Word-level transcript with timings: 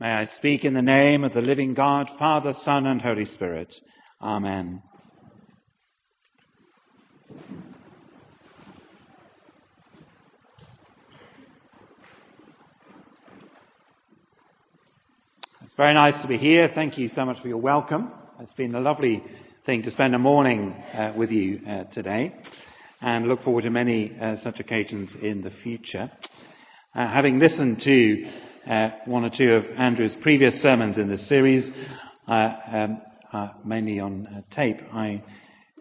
May 0.00 0.12
I 0.12 0.24
speak 0.24 0.64
in 0.64 0.72
the 0.72 0.80
name 0.80 1.24
of 1.24 1.34
the 1.34 1.42
living 1.42 1.74
God, 1.74 2.08
Father, 2.18 2.54
Son, 2.62 2.86
and 2.86 3.02
Holy 3.02 3.26
Spirit. 3.26 3.74
Amen. 4.22 4.82
It's 15.62 15.74
very 15.76 15.92
nice 15.92 16.22
to 16.22 16.28
be 16.28 16.38
here. 16.38 16.70
Thank 16.74 16.96
you 16.96 17.08
so 17.08 17.26
much 17.26 17.42
for 17.42 17.48
your 17.48 17.58
welcome. 17.58 18.10
It's 18.40 18.54
been 18.54 18.74
a 18.74 18.80
lovely 18.80 19.22
thing 19.66 19.82
to 19.82 19.90
spend 19.90 20.14
a 20.14 20.18
morning 20.18 20.72
uh, 20.94 21.12
with 21.14 21.30
you 21.30 21.60
uh, 21.68 21.84
today 21.92 22.34
and 23.02 23.28
look 23.28 23.42
forward 23.42 23.64
to 23.64 23.70
many 23.70 24.16
uh, 24.18 24.36
such 24.38 24.60
occasions 24.60 25.14
in 25.20 25.42
the 25.42 25.50
future. 25.62 26.10
Uh, 26.94 27.06
having 27.06 27.38
listened 27.38 27.82
to 27.84 28.49
uh, 28.68 28.90
one 29.06 29.24
or 29.24 29.30
two 29.36 29.52
of 29.52 29.64
Andrew's 29.78 30.16
previous 30.20 30.54
sermons 30.60 30.98
in 30.98 31.08
this 31.08 31.28
series, 31.28 31.70
uh, 32.28 32.52
um, 32.72 33.02
uh, 33.32 33.48
mainly 33.64 34.00
on 34.00 34.26
uh, 34.26 34.54
tape, 34.54 34.76
I 34.92 35.22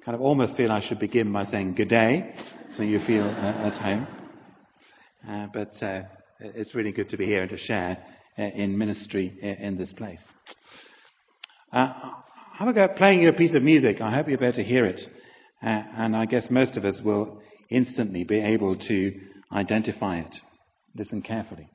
kind 0.05 0.15
of 0.15 0.21
almost 0.21 0.55
feel 0.55 0.71
I 0.71 0.87
should 0.87 0.99
begin 0.99 1.31
by 1.33 1.43
saying 1.45 1.75
good 1.75 1.89
day, 1.89 2.33
so 2.75 2.83
you 2.83 2.99
feel 3.05 3.25
uh, 3.25 3.67
at 3.67 3.73
home. 3.73 4.07
but 5.53 5.73
it's 6.39 6.73
really 6.73 6.91
good 6.91 7.09
to 7.09 7.17
be 7.17 7.25
here 7.25 7.41
and 7.41 7.49
to 7.49 7.57
share 7.57 7.97
in 8.37 8.77
ministry 8.77 9.37
in 9.41 9.77
this 9.77 9.91
place. 9.91 10.21
have 11.71 12.67
a 12.67 12.73
go 12.73 12.85
at 12.85 12.95
playing 12.95 13.21
you 13.21 13.29
a 13.29 13.33
piece 13.33 13.55
of 13.55 13.63
music. 13.63 13.99
I 13.99 14.15
hope 14.15 14.29
you're 14.29 14.41
able 14.41 14.53
to 14.53 14.63
hear 14.63 14.85
it. 14.85 15.01
and 15.61 16.15
I 16.15 16.25
guess 16.25 16.47
most 16.49 16.77
of 16.77 16.85
us 16.85 17.01
will 17.03 17.41
instantly 17.69 18.23
be 18.23 18.39
able 18.39 18.75
to 18.75 19.19
identify 19.51 20.19
it. 20.19 20.35
Listen 20.95 21.21
carefully. 21.21 21.69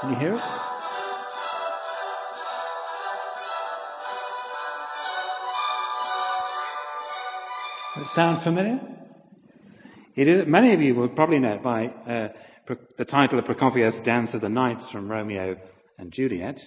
Can 0.00 0.10
you 0.10 0.16
hear 0.16 0.34
it? 0.34 0.40
Does 7.96 8.06
it 8.06 8.14
sound 8.14 8.44
familiar? 8.44 8.80
It 10.14 10.28
is, 10.28 10.46
many 10.46 10.72
of 10.72 10.80
you 10.80 10.94
will 10.94 11.08
probably 11.08 11.40
know 11.40 11.54
it 11.54 11.64
by 11.64 11.86
uh, 11.86 12.28
the 12.96 13.04
title 13.04 13.40
of 13.40 13.46
Prokofiev's 13.46 14.00
Dance 14.04 14.34
of 14.34 14.40
the 14.40 14.48
Knights 14.48 14.88
from 14.92 15.10
Romeo 15.10 15.56
and 15.98 16.12
Juliet, 16.12 16.60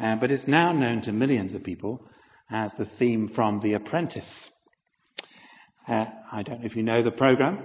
uh, 0.00 0.16
but 0.16 0.30
it's 0.30 0.48
now 0.48 0.72
known 0.72 1.02
to 1.02 1.12
millions 1.12 1.54
of 1.54 1.62
people 1.62 2.08
as 2.50 2.70
the 2.78 2.86
theme 2.98 3.30
from 3.34 3.60
The 3.60 3.74
Apprentice. 3.74 4.24
Uh, 5.86 6.06
I 6.32 6.42
don't 6.42 6.60
know 6.60 6.66
if 6.66 6.76
you 6.76 6.82
know 6.82 7.02
the 7.02 7.10
program 7.10 7.58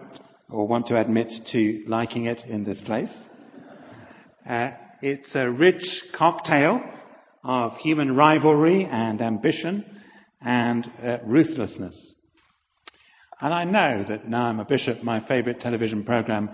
or 0.50 0.68
want 0.68 0.88
to 0.88 1.00
admit 1.00 1.32
to 1.54 1.84
liking 1.88 2.26
it 2.26 2.42
in 2.46 2.66
this 2.66 2.82
place. 2.82 3.12
Uh, 4.50 4.72
it's 5.02 5.34
a 5.34 5.50
rich 5.50 5.84
cocktail 6.18 6.82
of 7.44 7.78
human 7.78 8.16
rivalry 8.16 8.86
and 8.86 9.22
ambition 9.22 9.86
and 10.42 10.90
uh, 11.04 11.18
ruthlessness. 11.26 12.16
And 13.42 13.54
I 13.54 13.64
know 13.64 14.04
that 14.10 14.28
now 14.28 14.48
I'm 14.48 14.60
a 14.60 14.66
bishop, 14.66 15.02
my 15.04 15.26
favourite 15.26 15.62
television 15.62 16.04
programme 16.04 16.50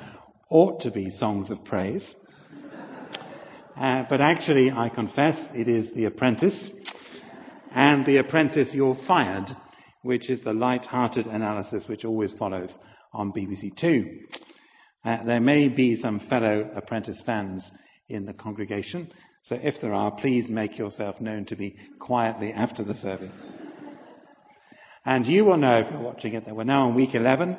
ought 0.49 0.81
to 0.81 0.91
be 0.91 1.09
Songs 1.09 1.49
of 1.49 1.63
Praise. 1.65 2.03
Uh, 3.75 4.03
but 4.09 4.21
actually, 4.21 4.71
I 4.71 4.89
confess, 4.89 5.35
it 5.53 5.67
is 5.67 5.93
The 5.95 6.05
Apprentice. 6.05 6.69
And 7.73 8.05
The 8.05 8.17
Apprentice, 8.17 8.69
You're 8.73 8.97
Fired, 9.07 9.47
which 10.03 10.29
is 10.29 10.41
the 10.43 10.53
light-hearted 10.53 11.25
analysis 11.25 11.85
which 11.89 12.05
always 12.05 12.33
follows 12.37 12.71
on 13.11 13.33
BBC 13.33 13.75
Two. 13.75 14.19
Uh, 15.03 15.23
there 15.23 15.41
may 15.41 15.67
be 15.67 15.95
some 15.95 16.21
fellow 16.29 16.69
Apprentice 16.75 17.21
fans 17.25 17.69
in 18.09 18.25
the 18.25 18.33
congregation. 18.33 19.11
So 19.43 19.57
if 19.61 19.75
there 19.81 19.93
are, 19.93 20.11
please 20.11 20.49
make 20.49 20.77
yourself 20.77 21.21
known 21.21 21.45
to 21.45 21.55
me 21.55 21.75
quietly 21.99 22.51
after 22.51 22.83
the 22.83 22.95
service. 22.95 23.33
And 25.05 25.27
you 25.27 25.45
will 25.45 25.57
know 25.57 25.77
if 25.77 25.91
you're 25.91 26.01
watching 26.01 26.33
it 26.33 26.45
that 26.45 26.55
we're 26.55 26.63
now 26.63 26.87
on 26.87 26.95
week 26.95 27.13
11. 27.13 27.57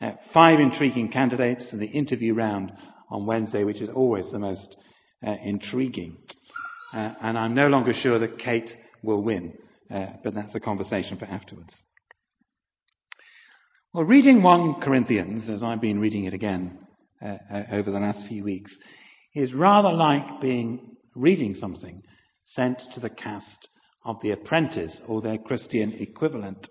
Uh, 0.00 0.10
five 0.34 0.58
intriguing 0.58 1.10
candidates 1.10 1.72
in 1.72 1.78
the 1.78 1.86
interview 1.86 2.34
round 2.34 2.72
on 3.08 3.24
Wednesday, 3.24 3.64
which 3.64 3.80
is 3.80 3.88
always 3.88 4.30
the 4.30 4.38
most 4.38 4.76
uh, 5.26 5.36
intriguing. 5.44 6.16
Uh, 6.92 7.14
and 7.22 7.38
I'm 7.38 7.54
no 7.54 7.68
longer 7.68 7.92
sure 7.94 8.18
that 8.18 8.38
Kate 8.38 8.70
will 9.02 9.22
win, 9.22 9.54
uh, 9.90 10.06
but 10.22 10.34
that's 10.34 10.54
a 10.54 10.60
conversation 10.60 11.18
for 11.18 11.24
afterwards. 11.24 11.72
Well, 13.94 14.04
reading 14.04 14.42
1 14.42 14.80
Corinthians, 14.80 15.48
as 15.48 15.62
I've 15.62 15.80
been 15.80 16.00
reading 16.00 16.24
it 16.24 16.34
again 16.34 16.78
uh, 17.24 17.36
uh, 17.50 17.62
over 17.72 17.90
the 17.90 18.00
last 18.00 18.26
few 18.28 18.42
weeks, 18.42 18.76
is 19.34 19.54
rather 19.54 19.92
like 19.92 20.40
being 20.40 20.96
reading 21.14 21.54
something 21.54 22.02
sent 22.44 22.80
to 22.94 23.00
the 23.00 23.10
cast 23.10 23.68
of 24.04 24.16
The 24.20 24.32
Apprentice 24.32 25.00
or 25.06 25.22
their 25.22 25.38
Christian 25.38 25.92
equivalent. 25.92 26.68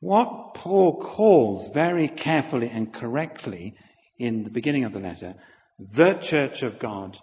What 0.00 0.54
Paul 0.54 1.00
calls 1.16 1.70
very 1.72 2.08
carefully 2.08 2.68
and 2.68 2.92
correctly 2.92 3.74
in 4.18 4.44
the 4.44 4.50
beginning 4.50 4.84
of 4.84 4.92
the 4.92 5.00
letter, 5.00 5.34
the 5.78 6.20
church 6.22 6.62
of 6.62 6.78
God 6.78 7.16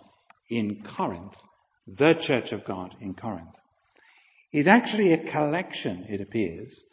in 0.50 0.84
Corinth, 0.98 1.36
the 1.88 2.16
church 2.20 2.52
of 2.52 2.66
God 2.66 2.96
in 3.00 3.14
Corinth, 3.14 3.56
is 4.52 4.68
actually 4.68 5.14
a 5.14 5.32
collection, 5.32 6.06
it 6.10 6.20
appears, 6.20 6.84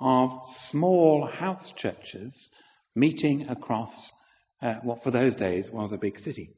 of 0.00 0.30
small 0.70 1.30
house 1.32 1.72
churches 1.76 2.50
meeting 2.94 3.46
across 3.48 4.12
uh, 4.62 4.76
what 4.82 5.02
for 5.02 5.10
those 5.10 5.36
days 5.36 5.70
was 5.72 5.92
a 5.92 5.98
big 5.98 6.18
city. 6.18 6.50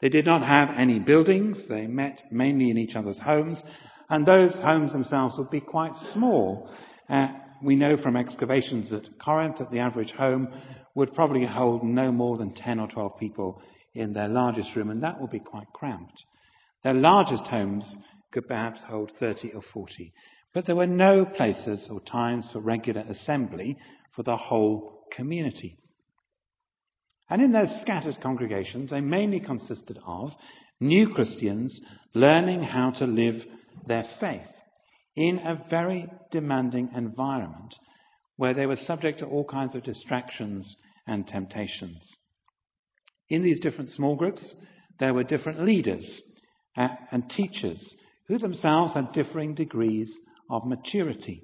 They 0.00 0.08
did 0.08 0.26
not 0.26 0.42
have 0.46 0.70
any 0.76 0.98
buildings. 0.98 1.68
They 1.68 1.86
met 1.86 2.22
mainly 2.30 2.70
in 2.70 2.78
each 2.78 2.96
other's 2.96 3.20
homes, 3.20 3.62
and 4.08 4.26
those 4.26 4.52
homes 4.54 4.92
themselves 4.92 5.36
would 5.38 5.50
be 5.50 5.60
quite 5.60 5.94
small. 6.12 6.68
Uh, 7.08 7.28
we 7.62 7.76
know 7.76 7.96
from 7.96 8.16
excavations 8.16 8.90
that 8.90 9.18
Corinth, 9.20 9.60
at 9.60 9.70
the 9.70 9.78
average 9.78 10.10
home, 10.10 10.48
would 10.94 11.14
probably 11.14 11.46
hold 11.46 11.84
no 11.84 12.10
more 12.10 12.36
than 12.36 12.52
10 12.52 12.80
or 12.80 12.88
12 12.88 13.18
people 13.18 13.62
in 13.94 14.12
their 14.12 14.28
largest 14.28 14.74
room, 14.74 14.90
and 14.90 15.02
that 15.02 15.20
would 15.20 15.30
be 15.30 15.38
quite 15.38 15.72
cramped. 15.72 16.24
Their 16.82 16.94
largest 16.94 17.46
homes 17.46 17.98
could 18.32 18.48
perhaps 18.48 18.82
hold 18.82 19.12
30 19.20 19.52
or 19.52 19.62
40. 19.72 20.12
But 20.52 20.66
there 20.66 20.76
were 20.76 20.86
no 20.86 21.24
places 21.24 21.88
or 21.90 22.00
times 22.00 22.48
for 22.52 22.60
regular 22.60 23.02
assembly 23.02 23.78
for 24.14 24.22
the 24.22 24.36
whole 24.36 25.06
community. 25.12 25.78
And 27.32 27.40
in 27.40 27.50
those 27.50 27.80
scattered 27.80 28.20
congregations, 28.20 28.90
they 28.90 29.00
mainly 29.00 29.40
consisted 29.40 29.98
of 30.06 30.32
new 30.80 31.14
Christians 31.14 31.80
learning 32.12 32.62
how 32.62 32.90
to 32.90 33.06
live 33.06 33.36
their 33.86 34.04
faith 34.20 34.44
in 35.16 35.38
a 35.38 35.64
very 35.70 36.10
demanding 36.30 36.90
environment 36.94 37.74
where 38.36 38.52
they 38.52 38.66
were 38.66 38.76
subject 38.76 39.20
to 39.20 39.24
all 39.24 39.46
kinds 39.46 39.74
of 39.74 39.82
distractions 39.82 40.76
and 41.06 41.26
temptations. 41.26 42.06
In 43.30 43.42
these 43.42 43.60
different 43.60 43.88
small 43.88 44.14
groups, 44.14 44.54
there 45.00 45.14
were 45.14 45.24
different 45.24 45.64
leaders 45.64 46.20
uh, 46.76 46.88
and 47.12 47.30
teachers 47.30 47.96
who 48.28 48.36
themselves 48.36 48.92
had 48.92 49.14
differing 49.14 49.54
degrees 49.54 50.14
of 50.50 50.66
maturity. 50.66 51.42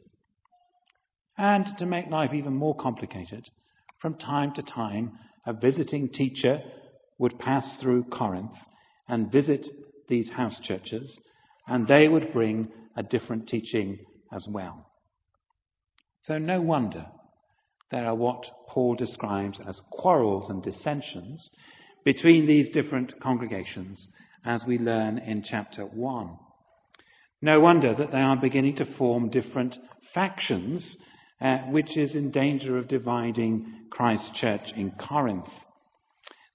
And 1.38 1.64
to 1.78 1.86
make 1.86 2.10
life 2.10 2.34
even 2.34 2.52
more 2.52 2.76
complicated, 2.76 3.48
from 4.02 4.18
time 4.18 4.52
to 4.52 4.62
time, 4.62 5.12
a 5.48 5.52
visiting 5.54 6.10
teacher 6.10 6.60
would 7.18 7.38
pass 7.38 7.78
through 7.80 8.04
Corinth 8.04 8.52
and 9.08 9.32
visit 9.32 9.66
these 10.06 10.30
house 10.30 10.60
churches, 10.62 11.18
and 11.66 11.88
they 11.88 12.06
would 12.06 12.30
bring 12.34 12.68
a 12.94 13.02
different 13.02 13.48
teaching 13.48 13.98
as 14.30 14.46
well. 14.46 14.86
So, 16.20 16.36
no 16.36 16.60
wonder 16.60 17.06
there 17.90 18.04
are 18.04 18.14
what 18.14 18.44
Paul 18.68 18.94
describes 18.94 19.58
as 19.66 19.80
quarrels 19.90 20.50
and 20.50 20.62
dissensions 20.62 21.48
between 22.04 22.46
these 22.46 22.68
different 22.68 23.18
congregations, 23.18 24.06
as 24.44 24.64
we 24.68 24.78
learn 24.78 25.16
in 25.16 25.42
chapter 25.42 25.84
1. 25.84 26.36
No 27.40 27.60
wonder 27.60 27.94
that 27.94 28.10
they 28.12 28.20
are 28.20 28.36
beginning 28.36 28.76
to 28.76 28.96
form 28.98 29.30
different 29.30 29.76
factions 30.12 30.98
uh, 31.40 31.58
which 31.70 31.96
is 31.96 32.14
in 32.14 32.30
danger 32.30 32.76
of 32.76 32.88
dividing 32.88 33.86
Christ's 33.90 34.30
church 34.38 34.72
in 34.76 34.92
Corinth. 34.92 35.48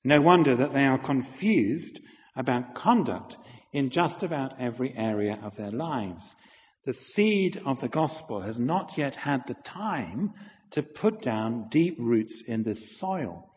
No 0.03 0.21
wonder 0.21 0.55
that 0.55 0.73
they 0.73 0.85
are 0.85 0.97
confused 0.97 1.99
about 2.35 2.75
conduct 2.75 3.37
in 3.71 3.89
just 3.89 4.23
about 4.23 4.59
every 4.59 4.93
area 4.97 5.39
of 5.43 5.55
their 5.55 5.71
lives. 5.71 6.21
The 6.85 6.93
seed 6.93 7.61
of 7.65 7.79
the 7.79 7.87
gospel 7.87 8.41
has 8.41 8.59
not 8.59 8.91
yet 8.97 9.15
had 9.15 9.43
the 9.47 9.55
time 9.65 10.33
to 10.71 10.83
put 10.83 11.21
down 11.21 11.69
deep 11.71 11.95
roots 11.99 12.43
in 12.47 12.63
this 12.63 12.99
soil. 12.99 13.49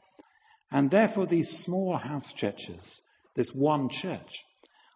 And 0.70 0.90
therefore, 0.90 1.26
these 1.26 1.62
small 1.64 1.96
house 1.96 2.32
churches, 2.36 3.00
this 3.34 3.50
one 3.52 3.88
church, 3.90 4.44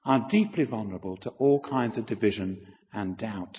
are 0.04 0.26
deeply 0.30 0.64
vulnerable 0.64 1.16
to 1.18 1.30
all 1.38 1.60
kinds 1.60 1.98
of 1.98 2.06
division 2.06 2.60
and 2.92 3.18
doubt. 3.18 3.58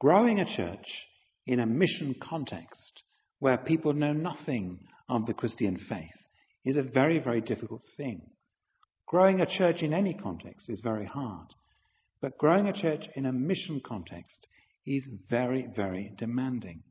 Growing 0.00 0.38
a 0.38 0.56
church 0.56 1.06
in 1.44 1.58
a 1.58 1.66
mission 1.66 2.14
context 2.22 3.02
where 3.40 3.58
people 3.58 3.92
know 3.92 4.12
nothing 4.12 4.78
of 5.08 5.26
the 5.26 5.34
Christian 5.34 5.76
faith 5.88 6.14
is 6.64 6.76
a 6.76 6.82
very, 6.82 7.18
very 7.18 7.40
difficult 7.40 7.82
thing. 7.96 8.22
Growing 9.06 9.40
a 9.40 9.46
church 9.46 9.82
in 9.82 9.92
any 9.92 10.14
context 10.14 10.70
is 10.70 10.80
very 10.80 11.06
hard, 11.06 11.48
but 12.20 12.38
growing 12.38 12.68
a 12.68 12.72
church 12.72 13.08
in 13.16 13.26
a 13.26 13.32
mission 13.32 13.80
context 13.84 14.46
is 14.86 15.04
very, 15.28 15.66
very 15.74 16.12
demanding. 16.16 16.84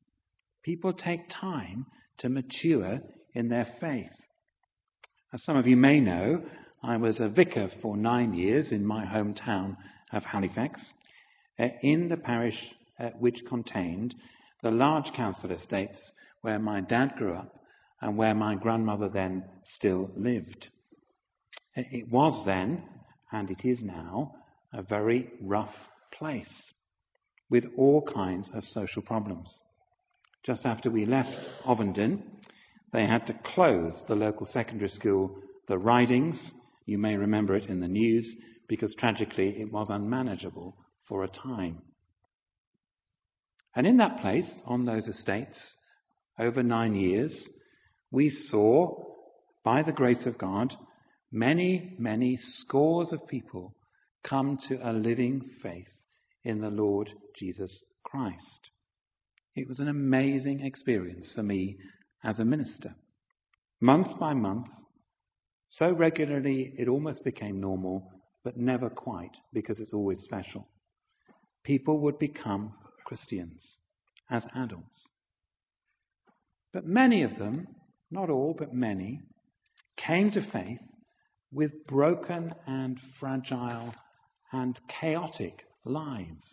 People 0.63 0.91
take 0.91 1.29
time 1.29 1.85
to 2.17 2.27
mature 2.27 2.99
in 3.33 3.47
their 3.47 3.67
faith. 3.79 4.11
As 5.33 5.43
some 5.43 5.55
of 5.55 5.65
you 5.65 5.77
may 5.77 6.01
know, 6.01 6.43
I 6.83 6.97
was 6.97 7.21
a 7.21 7.29
vicar 7.29 7.69
for 7.81 7.95
nine 7.95 8.33
years 8.33 8.73
in 8.73 8.85
my 8.85 9.05
hometown 9.05 9.77
of 10.11 10.23
Halifax, 10.23 10.91
uh, 11.57 11.67
in 11.81 12.09
the 12.09 12.17
parish 12.17 12.57
uh, 12.99 13.09
which 13.19 13.45
contained 13.47 14.15
the 14.63 14.71
large 14.71 15.11
council 15.13 15.51
estates 15.51 16.11
where 16.41 16.59
my 16.59 16.81
dad 16.81 17.13
grew 17.17 17.33
up 17.33 17.53
and 18.01 18.17
where 18.17 18.33
my 18.33 18.55
grandmother 18.55 19.09
then 19.09 19.43
still 19.63 20.09
lived. 20.15 20.67
It 21.75 22.09
was 22.09 22.45
then, 22.45 22.83
and 23.31 23.49
it 23.49 23.63
is 23.63 23.81
now, 23.83 24.33
a 24.73 24.81
very 24.81 25.29
rough 25.41 25.73
place 26.11 26.73
with 27.49 27.65
all 27.77 28.01
kinds 28.01 28.49
of 28.53 28.63
social 28.63 29.01
problems. 29.01 29.61
Just 30.43 30.65
after 30.65 30.89
we 30.89 31.05
left 31.05 31.47
Ovenden, 31.65 32.23
they 32.93 33.05
had 33.05 33.25
to 33.27 33.39
close 33.43 34.03
the 34.07 34.15
local 34.15 34.45
secondary 34.45 34.89
school, 34.89 35.41
the 35.67 35.77
Ridings. 35.77 36.51
You 36.85 36.97
may 36.97 37.15
remember 37.15 37.55
it 37.55 37.65
in 37.65 37.79
the 37.79 37.87
news 37.87 38.35
because 38.67 38.95
tragically 38.95 39.59
it 39.59 39.71
was 39.71 39.89
unmanageable 39.89 40.75
for 41.07 41.23
a 41.23 41.27
time. 41.27 41.81
And 43.77 43.85
in 43.85 43.97
that 43.97 44.21
place, 44.21 44.63
on 44.65 44.85
those 44.85 45.07
estates, 45.07 45.75
over 46.39 46.63
nine 46.63 46.95
years, 46.95 47.47
we 48.09 48.31
saw, 48.31 49.05
by 49.63 49.83
the 49.83 49.91
grace 49.91 50.25
of 50.25 50.39
God, 50.39 50.73
many, 51.31 51.95
many 51.99 52.37
scores 52.37 53.13
of 53.13 53.27
people 53.27 53.75
come 54.27 54.57
to 54.67 54.79
a 54.81 54.91
living 54.91 55.47
faith 55.61 55.91
in 56.43 56.59
the 56.59 56.71
Lord 56.71 57.11
Jesus 57.37 57.83
Christ. 58.03 58.71
It 59.55 59.67
was 59.67 59.79
an 59.79 59.89
amazing 59.89 60.65
experience 60.65 61.31
for 61.35 61.43
me 61.43 61.77
as 62.23 62.39
a 62.39 62.45
minister. 62.45 62.95
Month 63.79 64.19
by 64.19 64.33
month, 64.33 64.69
so 65.67 65.91
regularly 65.91 66.73
it 66.79 66.87
almost 66.87 67.23
became 67.23 67.61
normal, 67.61 68.11
but 68.43 68.57
never 68.57 68.89
quite 68.89 69.37
because 69.53 69.79
it's 69.79 69.93
always 69.93 70.21
special. 70.21 70.67
People 71.63 71.99
would 71.99 72.17
become 72.17 72.73
Christians 73.07 73.77
as 74.29 74.45
adults. 74.53 75.07
But 76.73 76.85
many 76.85 77.23
of 77.23 77.37
them, 77.37 77.67
not 78.11 78.29
all, 78.29 78.53
but 78.57 78.73
many, 78.73 79.21
came 79.95 80.29
to 80.31 80.51
faith 80.51 80.81
with 81.51 81.87
broken 81.87 82.53
and 82.67 82.99
fragile 83.17 83.95
and 84.51 84.77
chaotic 84.99 85.63
lives. 85.85 86.43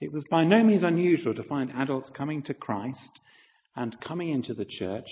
It 0.00 0.12
was 0.12 0.24
by 0.30 0.44
no 0.44 0.62
means 0.62 0.84
unusual 0.84 1.34
to 1.34 1.42
find 1.42 1.72
adults 1.72 2.10
coming 2.16 2.44
to 2.44 2.54
Christ 2.54 3.20
and 3.74 4.00
coming 4.00 4.30
into 4.30 4.54
the 4.54 4.64
church 4.64 5.08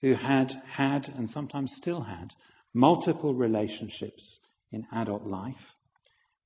who 0.00 0.14
had 0.14 0.52
had 0.66 1.04
and 1.06 1.28
sometimes 1.28 1.74
still 1.76 2.02
had 2.02 2.32
multiple 2.72 3.34
relationships 3.34 4.40
in 4.72 4.86
adult 4.90 5.26
life 5.26 5.74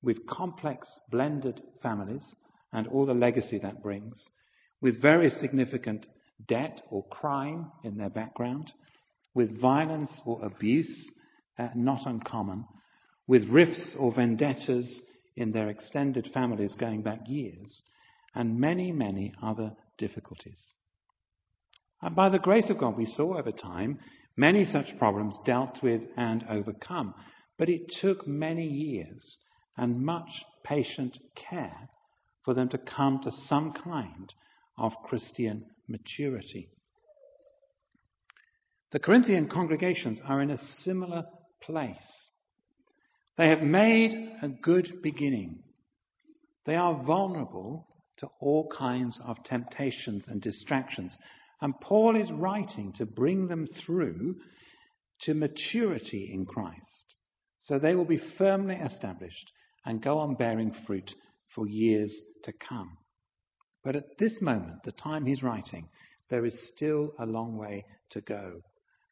with 0.03 0.27
complex 0.27 0.99
blended 1.09 1.61
families 1.81 2.35
and 2.71 2.87
all 2.87 3.05
the 3.05 3.13
legacy 3.13 3.59
that 3.59 3.81
brings, 3.81 4.29
with 4.81 5.01
very 5.01 5.29
significant 5.29 6.05
debt 6.47 6.81
or 6.89 7.05
crime 7.07 7.71
in 7.83 7.97
their 7.97 8.09
background, 8.09 8.71
with 9.33 9.59
violence 9.61 10.21
or 10.25 10.43
abuse 10.43 11.11
uh, 11.57 11.69
not 11.75 12.05
uncommon, 12.05 12.65
with 13.27 13.49
rifts 13.49 13.95
or 13.99 14.13
vendettas 14.13 15.01
in 15.35 15.51
their 15.51 15.69
extended 15.69 16.29
families 16.33 16.75
going 16.79 17.01
back 17.01 17.19
years, 17.27 17.81
and 18.33 18.59
many, 18.59 18.91
many 18.91 19.33
other 19.43 19.75
difficulties. 19.97 20.73
And 22.01 22.15
by 22.15 22.29
the 22.29 22.39
grace 22.39 22.69
of 22.69 22.77
God, 22.77 22.97
we 22.97 23.05
saw 23.05 23.37
over 23.37 23.51
time 23.51 23.99
many 24.37 24.63
such 24.63 24.97
problems 24.97 25.37
dealt 25.45 25.83
with 25.83 26.01
and 26.15 26.45
overcome. 26.49 27.13
But 27.57 27.69
it 27.69 27.91
took 28.01 28.25
many 28.25 28.65
years 28.65 29.37
and 29.75 30.01
much 30.01 30.29
patient 30.63 31.17
care 31.35 31.89
for 32.45 32.53
them 32.53 32.69
to 32.69 32.77
come 32.77 33.19
to 33.23 33.31
some 33.31 33.73
kind 33.73 34.33
of 34.77 34.93
Christian 35.05 35.65
maturity. 35.87 36.69
The 38.91 38.99
Corinthian 38.99 39.47
congregations 39.49 40.19
are 40.25 40.41
in 40.41 40.49
a 40.49 40.57
similar 40.83 41.25
place. 41.61 42.29
They 43.37 43.47
have 43.49 43.61
made 43.61 44.13
a 44.41 44.49
good 44.49 45.01
beginning. 45.03 45.63
They 46.65 46.75
are 46.75 47.03
vulnerable 47.03 47.87
to 48.17 48.27
all 48.39 48.69
kinds 48.75 49.19
of 49.23 49.43
temptations 49.43 50.25
and 50.27 50.41
distractions. 50.41 51.17
And 51.61 51.79
Paul 51.79 52.15
is 52.15 52.31
writing 52.31 52.93
to 52.93 53.05
bring 53.05 53.47
them 53.47 53.67
through 53.85 54.35
to 55.21 55.33
maturity 55.33 56.31
in 56.33 56.45
Christ. 56.45 57.15
So 57.59 57.77
they 57.77 57.95
will 57.95 58.05
be 58.05 58.21
firmly 58.37 58.75
established 58.75 59.51
and 59.85 60.01
go 60.01 60.17
on 60.17 60.35
bearing 60.35 60.73
fruit 60.85 61.13
for 61.55 61.67
years 61.67 62.15
to 62.43 62.53
come. 62.53 62.97
But 63.83 63.95
at 63.95 64.17
this 64.17 64.41
moment, 64.41 64.83
the 64.83 64.91
time 64.91 65.25
he's 65.25 65.43
writing, 65.43 65.87
there 66.29 66.45
is 66.45 66.71
still 66.75 67.13
a 67.19 67.25
long 67.25 67.57
way 67.57 67.85
to 68.11 68.21
go. 68.21 68.61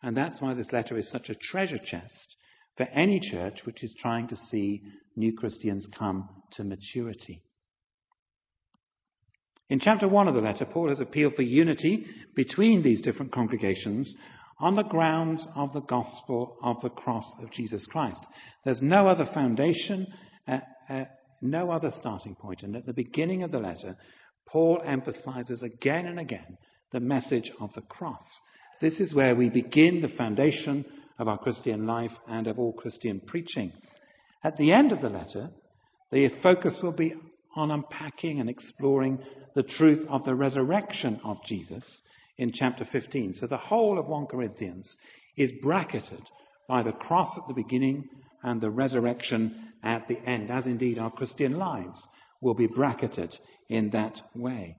And 0.03 0.15
that's 0.15 0.41
why 0.41 0.53
this 0.53 0.71
letter 0.71 0.97
is 0.97 1.09
such 1.09 1.29
a 1.29 1.35
treasure 1.35 1.79
chest 1.83 2.35
for 2.75 2.83
any 2.83 3.19
church 3.19 3.61
which 3.63 3.83
is 3.83 3.95
trying 3.99 4.27
to 4.27 4.35
see 4.35 4.83
new 5.15 5.33
Christians 5.33 5.87
come 5.97 6.29
to 6.53 6.63
maturity. 6.63 7.41
In 9.69 9.79
chapter 9.79 10.07
1 10.07 10.27
of 10.27 10.35
the 10.35 10.41
letter, 10.41 10.65
Paul 10.65 10.89
has 10.89 10.99
appealed 10.99 11.35
for 11.35 11.41
unity 11.41 12.05
between 12.35 12.83
these 12.83 13.01
different 13.01 13.33
congregations 13.33 14.15
on 14.59 14.75
the 14.75 14.83
grounds 14.83 15.45
of 15.55 15.73
the 15.73 15.81
gospel 15.81 16.57
of 16.63 16.77
the 16.81 16.89
cross 16.89 17.25
of 17.41 17.51
Jesus 17.51 17.85
Christ. 17.87 18.25
There's 18.63 18.81
no 18.81 19.07
other 19.07 19.27
foundation, 19.33 20.07
uh, 20.47 20.59
uh, 20.89 21.05
no 21.41 21.71
other 21.71 21.91
starting 21.97 22.35
point. 22.35 22.63
And 22.63 22.75
at 22.75 22.85
the 22.85 22.93
beginning 22.93 23.43
of 23.43 23.51
the 23.51 23.59
letter, 23.59 23.95
Paul 24.47 24.81
emphasizes 24.85 25.61
again 25.61 26.05
and 26.05 26.19
again 26.19 26.57
the 26.91 26.99
message 26.99 27.51
of 27.59 27.73
the 27.73 27.81
cross. 27.81 28.23
This 28.79 28.99
is 28.99 29.13
where 29.13 29.35
we 29.35 29.49
begin 29.49 30.01
the 30.01 30.15
foundation 30.17 30.85
of 31.19 31.27
our 31.27 31.37
Christian 31.37 31.85
life 31.85 32.11
and 32.27 32.47
of 32.47 32.59
all 32.59 32.73
Christian 32.73 33.21
preaching. 33.25 33.71
At 34.43 34.57
the 34.57 34.71
end 34.71 34.91
of 34.91 35.01
the 35.01 35.09
letter, 35.09 35.49
the 36.11 36.29
focus 36.41 36.79
will 36.81 36.93
be 36.93 37.13
on 37.55 37.71
unpacking 37.71 38.39
and 38.39 38.49
exploring 38.49 39.19
the 39.55 39.63
truth 39.63 40.05
of 40.09 40.23
the 40.23 40.35
resurrection 40.35 41.19
of 41.23 41.37
Jesus 41.45 41.83
in 42.37 42.51
chapter 42.53 42.85
15. 42.85 43.33
So 43.33 43.47
the 43.47 43.57
whole 43.57 43.97
of 43.97 44.05
1 44.05 44.27
Corinthians 44.27 44.95
is 45.35 45.51
bracketed 45.63 46.21
by 46.67 46.83
the 46.83 46.91
cross 46.91 47.29
at 47.35 47.47
the 47.47 47.61
beginning 47.61 48.07
and 48.43 48.61
the 48.61 48.69
resurrection 48.69 49.66
at 49.83 50.07
the 50.07 50.19
end, 50.19 50.51
as 50.51 50.65
indeed 50.65 50.99
our 50.99 51.11
Christian 51.11 51.57
lives 51.57 52.01
will 52.41 52.53
be 52.53 52.67
bracketed 52.67 53.33
in 53.69 53.89
that 53.91 54.19
way. 54.35 54.77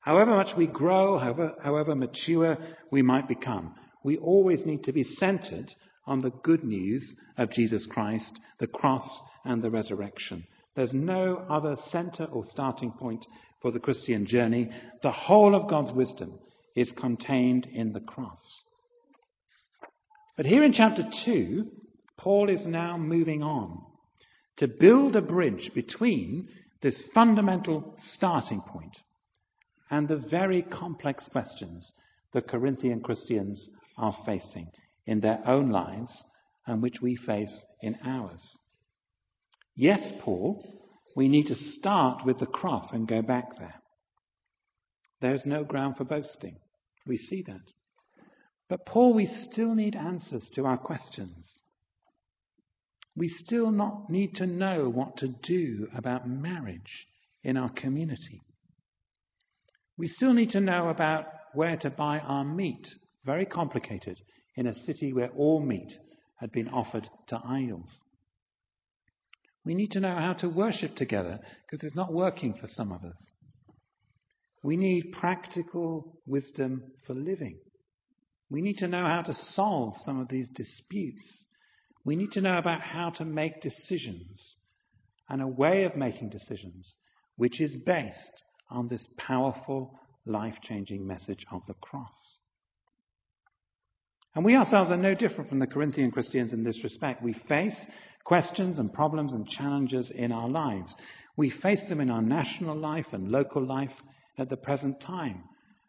However 0.00 0.34
much 0.34 0.56
we 0.56 0.66
grow, 0.66 1.18
however, 1.18 1.54
however 1.62 1.94
mature 1.94 2.56
we 2.90 3.02
might 3.02 3.28
become, 3.28 3.74
we 4.02 4.16
always 4.16 4.64
need 4.64 4.84
to 4.84 4.92
be 4.92 5.04
centered 5.04 5.70
on 6.06 6.20
the 6.20 6.30
good 6.42 6.64
news 6.64 7.14
of 7.36 7.50
Jesus 7.50 7.86
Christ, 7.90 8.40
the 8.58 8.66
cross, 8.66 9.06
and 9.44 9.62
the 9.62 9.70
resurrection. 9.70 10.44
There's 10.74 10.92
no 10.92 11.44
other 11.48 11.76
center 11.90 12.24
or 12.24 12.44
starting 12.44 12.92
point 12.92 13.26
for 13.60 13.70
the 13.70 13.80
Christian 13.80 14.26
journey. 14.26 14.70
The 15.02 15.10
whole 15.10 15.54
of 15.54 15.68
God's 15.68 15.92
wisdom 15.92 16.38
is 16.74 16.90
contained 16.92 17.66
in 17.66 17.92
the 17.92 18.00
cross. 18.00 18.40
But 20.36 20.46
here 20.46 20.64
in 20.64 20.72
chapter 20.72 21.02
2, 21.26 21.66
Paul 22.16 22.48
is 22.48 22.64
now 22.64 22.96
moving 22.96 23.42
on 23.42 23.82
to 24.60 24.68
build 24.68 25.16
a 25.16 25.22
bridge 25.22 25.70
between 25.74 26.46
this 26.82 27.02
fundamental 27.14 27.94
starting 27.96 28.60
point 28.60 28.94
and 29.90 30.06
the 30.06 30.22
very 30.30 30.60
complex 30.60 31.26
questions 31.32 31.94
the 32.34 32.42
Corinthian 32.42 33.00
Christians 33.00 33.70
are 33.96 34.14
facing 34.26 34.70
in 35.06 35.20
their 35.20 35.40
own 35.46 35.70
lives 35.70 36.26
and 36.66 36.82
which 36.82 37.00
we 37.00 37.16
face 37.16 37.64
in 37.80 37.96
ours. 38.04 38.56
Yes, 39.74 40.12
Paul, 40.20 40.62
we 41.16 41.26
need 41.26 41.46
to 41.46 41.54
start 41.54 42.26
with 42.26 42.38
the 42.38 42.46
cross 42.46 42.92
and 42.92 43.08
go 43.08 43.22
back 43.22 43.46
there. 43.58 43.80
There's 45.22 45.46
no 45.46 45.64
ground 45.64 45.96
for 45.96 46.04
boasting. 46.04 46.56
We 47.06 47.16
see 47.16 47.42
that. 47.46 47.62
But, 48.68 48.84
Paul, 48.84 49.14
we 49.14 49.24
still 49.26 49.74
need 49.74 49.96
answers 49.96 50.50
to 50.54 50.66
our 50.66 50.78
questions. 50.78 51.60
We 53.20 53.28
still 53.28 53.70
not 53.70 54.08
need 54.08 54.36
to 54.36 54.46
know 54.46 54.88
what 54.88 55.18
to 55.18 55.28
do 55.28 55.88
about 55.94 56.26
marriage 56.26 57.06
in 57.44 57.58
our 57.58 57.68
community. 57.68 58.40
We 59.98 60.08
still 60.08 60.32
need 60.32 60.48
to 60.52 60.60
know 60.60 60.88
about 60.88 61.26
where 61.52 61.76
to 61.76 61.90
buy 61.90 62.20
our 62.20 62.44
meat. 62.44 62.88
Very 63.26 63.44
complicated 63.44 64.22
in 64.56 64.66
a 64.66 64.74
city 64.74 65.12
where 65.12 65.28
all 65.36 65.60
meat 65.60 65.92
had 66.36 66.50
been 66.50 66.70
offered 66.70 67.10
to 67.26 67.38
idols. 67.44 67.90
We 69.66 69.74
need 69.74 69.90
to 69.90 70.00
know 70.00 70.16
how 70.16 70.32
to 70.38 70.48
worship 70.48 70.96
together 70.96 71.40
because 71.70 71.84
it's 71.84 71.94
not 71.94 72.14
working 72.14 72.54
for 72.54 72.68
some 72.68 72.90
of 72.90 73.04
us. 73.04 73.32
We 74.62 74.78
need 74.78 75.12
practical 75.12 76.16
wisdom 76.26 76.84
for 77.06 77.12
living. 77.12 77.58
We 78.48 78.62
need 78.62 78.78
to 78.78 78.88
know 78.88 79.04
how 79.04 79.20
to 79.20 79.34
solve 79.34 79.96
some 79.98 80.18
of 80.18 80.28
these 80.28 80.48
disputes. 80.48 81.48
We 82.04 82.16
need 82.16 82.32
to 82.32 82.40
know 82.40 82.58
about 82.58 82.80
how 82.80 83.10
to 83.10 83.24
make 83.24 83.60
decisions 83.60 84.56
and 85.28 85.42
a 85.42 85.46
way 85.46 85.84
of 85.84 85.96
making 85.96 86.30
decisions 86.30 86.96
which 87.36 87.60
is 87.60 87.74
based 87.86 88.42
on 88.70 88.88
this 88.88 89.06
powerful, 89.16 89.98
life 90.26 90.56
changing 90.62 91.06
message 91.06 91.46
of 91.50 91.62
the 91.66 91.74
cross. 91.74 92.38
And 94.34 94.44
we 94.44 94.56
ourselves 94.56 94.90
are 94.90 94.96
no 94.96 95.14
different 95.14 95.48
from 95.48 95.58
the 95.58 95.66
Corinthian 95.66 96.10
Christians 96.10 96.52
in 96.52 96.62
this 96.62 96.84
respect. 96.84 97.22
We 97.22 97.34
face 97.48 97.76
questions 98.24 98.78
and 98.78 98.92
problems 98.92 99.32
and 99.32 99.48
challenges 99.48 100.12
in 100.14 100.32
our 100.32 100.48
lives. 100.48 100.94
We 101.36 101.50
face 101.50 101.88
them 101.88 102.00
in 102.00 102.10
our 102.10 102.22
national 102.22 102.76
life 102.76 103.06
and 103.12 103.30
local 103.30 103.64
life 103.64 103.90
at 104.38 104.48
the 104.48 104.56
present 104.56 105.00
time. 105.00 105.42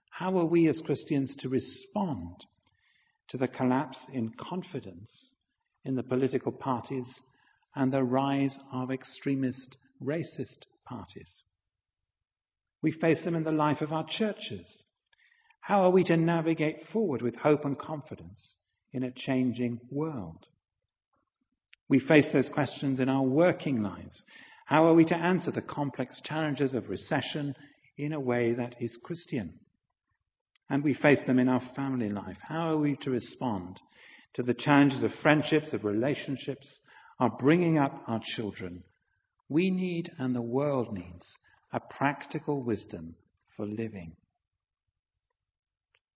How 0.09 0.37
are 0.37 0.45
we 0.45 0.67
as 0.67 0.81
Christians 0.85 1.35
to 1.39 1.49
respond 1.49 2.35
to 3.29 3.37
the 3.37 3.47
collapse 3.47 3.99
in 4.13 4.31
confidence 4.39 5.33
in 5.83 5.95
the 5.95 6.03
political 6.03 6.51
parties 6.51 7.21
and 7.75 7.91
the 7.91 8.03
rise 8.03 8.57
of 8.71 8.91
extremist 8.91 9.77
racist 10.03 10.65
parties? 10.85 11.43
We 12.81 12.91
face 12.91 13.23
them 13.23 13.35
in 13.35 13.43
the 13.43 13.51
life 13.51 13.81
of 13.81 13.91
our 13.91 14.05
churches. 14.07 14.83
How 15.61 15.83
are 15.83 15.91
we 15.91 16.03
to 16.05 16.17
navigate 16.17 16.87
forward 16.91 17.21
with 17.21 17.35
hope 17.35 17.65
and 17.65 17.77
confidence 17.77 18.55
in 18.91 19.03
a 19.03 19.11
changing 19.11 19.79
world? 19.91 20.47
We 21.87 21.99
face 21.99 22.31
those 22.33 22.49
questions 22.49 22.99
in 22.99 23.09
our 23.09 23.23
working 23.23 23.83
lives. 23.83 24.23
How 24.65 24.85
are 24.85 24.93
we 24.93 25.05
to 25.05 25.15
answer 25.15 25.51
the 25.51 25.61
complex 25.61 26.21
challenges 26.23 26.73
of 26.73 26.89
recession 26.89 27.53
in 27.97 28.13
a 28.13 28.19
way 28.19 28.53
that 28.53 28.77
is 28.79 28.97
Christian? 29.03 29.59
And 30.69 30.83
we 30.83 30.93
face 30.93 31.25
them 31.27 31.37
in 31.37 31.49
our 31.49 31.61
family 31.75 32.09
life. 32.09 32.37
How 32.41 32.69
are 32.69 32.77
we 32.77 32.95
to 33.01 33.11
respond 33.11 33.81
to 34.35 34.43
the 34.43 34.53
challenges 34.53 35.03
of 35.03 35.11
friendships, 35.21 35.73
of 35.73 35.83
relationships, 35.83 36.79
of 37.19 37.37
bringing 37.39 37.77
up 37.77 38.03
our 38.07 38.21
children? 38.35 38.83
We 39.49 39.69
need, 39.69 40.11
and 40.17 40.35
the 40.35 40.41
world 40.41 40.93
needs, 40.93 41.27
a 41.73 41.79
practical 41.79 42.63
wisdom 42.63 43.15
for 43.55 43.65
living. 43.65 44.15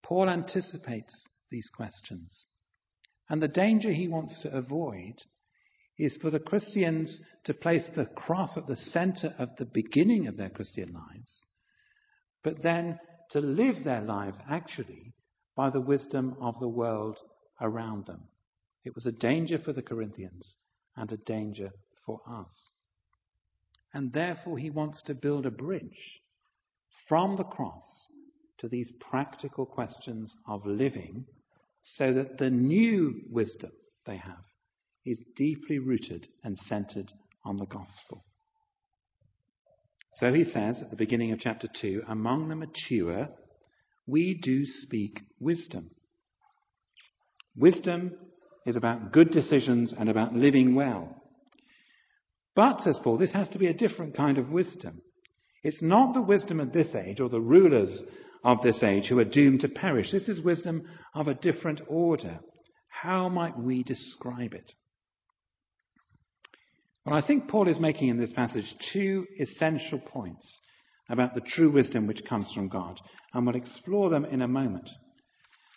Paul 0.03 0.29
anticipates 0.29 1.27
these 1.49 1.69
questions. 1.75 2.45
And 3.29 3.41
the 3.41 3.47
danger 3.47 3.91
he 3.91 4.07
wants 4.07 4.41
to 4.41 4.55
avoid 4.55 5.15
is 5.97 6.17
for 6.21 6.29
the 6.29 6.39
Christians 6.39 7.21
to 7.45 7.53
place 7.53 7.87
the 7.95 8.05
cross 8.05 8.57
at 8.57 8.67
the 8.67 8.75
center 8.75 9.33
of 9.39 9.49
the 9.57 9.65
beginning 9.65 10.27
of 10.27 10.37
their 10.37 10.49
Christian 10.49 10.93
lives, 10.93 11.41
but 12.43 12.61
then 12.61 12.99
to 13.31 13.39
live 13.39 13.83
their 13.83 14.01
lives 14.01 14.37
actually 14.49 15.13
by 15.55 15.69
the 15.69 15.81
wisdom 15.81 16.35
of 16.41 16.53
the 16.59 16.67
world 16.67 17.17
around 17.61 18.05
them. 18.05 18.21
It 18.83 18.95
was 18.95 19.05
a 19.05 19.11
danger 19.11 19.57
for 19.57 19.73
the 19.73 19.81
Corinthians 19.81 20.55
and 20.95 21.11
a 21.11 21.17
danger 21.17 21.71
for 22.05 22.21
us. 22.27 22.69
And 23.93 24.11
therefore, 24.13 24.57
he 24.57 24.69
wants 24.69 25.01
to 25.03 25.13
build 25.13 25.45
a 25.45 25.51
bridge 25.51 26.21
from 27.07 27.37
the 27.37 27.43
cross 27.43 28.09
to 28.57 28.67
these 28.67 28.91
practical 28.99 29.65
questions 29.65 30.35
of 30.47 30.65
living 30.65 31.25
so 31.81 32.13
that 32.13 32.37
the 32.37 32.49
new 32.49 33.21
wisdom 33.29 33.71
they 34.05 34.17
have 34.17 34.43
is 35.05 35.21
deeply 35.35 35.79
rooted 35.79 36.27
and 36.43 36.57
centered 36.57 37.11
on 37.43 37.57
the 37.57 37.65
gospel. 37.65 38.23
So 40.13 40.33
he 40.33 40.43
says 40.43 40.81
at 40.81 40.89
the 40.89 40.95
beginning 40.95 41.31
of 41.31 41.39
chapter 41.39 41.67
2 41.67 42.03
Among 42.07 42.47
the 42.49 42.55
mature, 42.55 43.29
we 44.07 44.33
do 44.33 44.65
speak 44.65 45.21
wisdom. 45.39 45.91
Wisdom 47.57 48.11
is 48.65 48.75
about 48.75 49.11
good 49.11 49.31
decisions 49.31 49.93
and 49.97 50.09
about 50.09 50.33
living 50.33 50.75
well. 50.75 51.21
But, 52.55 52.81
says 52.81 52.99
Paul, 53.03 53.17
this 53.17 53.33
has 53.33 53.49
to 53.49 53.59
be 53.59 53.67
a 53.67 53.73
different 53.73 54.15
kind 54.15 54.37
of 54.37 54.49
wisdom. 54.49 55.01
It's 55.63 55.81
not 55.81 56.13
the 56.13 56.21
wisdom 56.21 56.59
of 56.59 56.71
this 56.71 56.95
age 56.95 57.19
or 57.19 57.29
the 57.29 57.41
rulers 57.41 58.01
of 58.43 58.61
this 58.61 58.81
age 58.83 59.07
who 59.07 59.19
are 59.19 59.25
doomed 59.25 59.61
to 59.61 59.69
perish. 59.69 60.11
This 60.11 60.29
is 60.29 60.41
wisdom 60.41 60.83
of 61.13 61.27
a 61.27 61.33
different 61.33 61.81
order. 61.87 62.39
How 62.89 63.29
might 63.29 63.57
we 63.57 63.83
describe 63.83 64.53
it? 64.53 64.71
Well, 67.05 67.15
I 67.15 67.25
think 67.25 67.49
Paul 67.49 67.67
is 67.67 67.79
making 67.79 68.09
in 68.09 68.17
this 68.17 68.33
passage 68.33 68.73
two 68.93 69.25
essential 69.39 69.99
points 69.99 70.61
about 71.09 71.35
the 71.35 71.41
true 71.41 71.71
wisdom 71.71 72.07
which 72.07 72.25
comes 72.27 72.51
from 72.53 72.67
God, 72.67 72.99
and 73.33 73.45
we'll 73.45 73.55
explore 73.55 74.09
them 74.09 74.25
in 74.25 74.41
a 74.41 74.47
moment. 74.47 74.89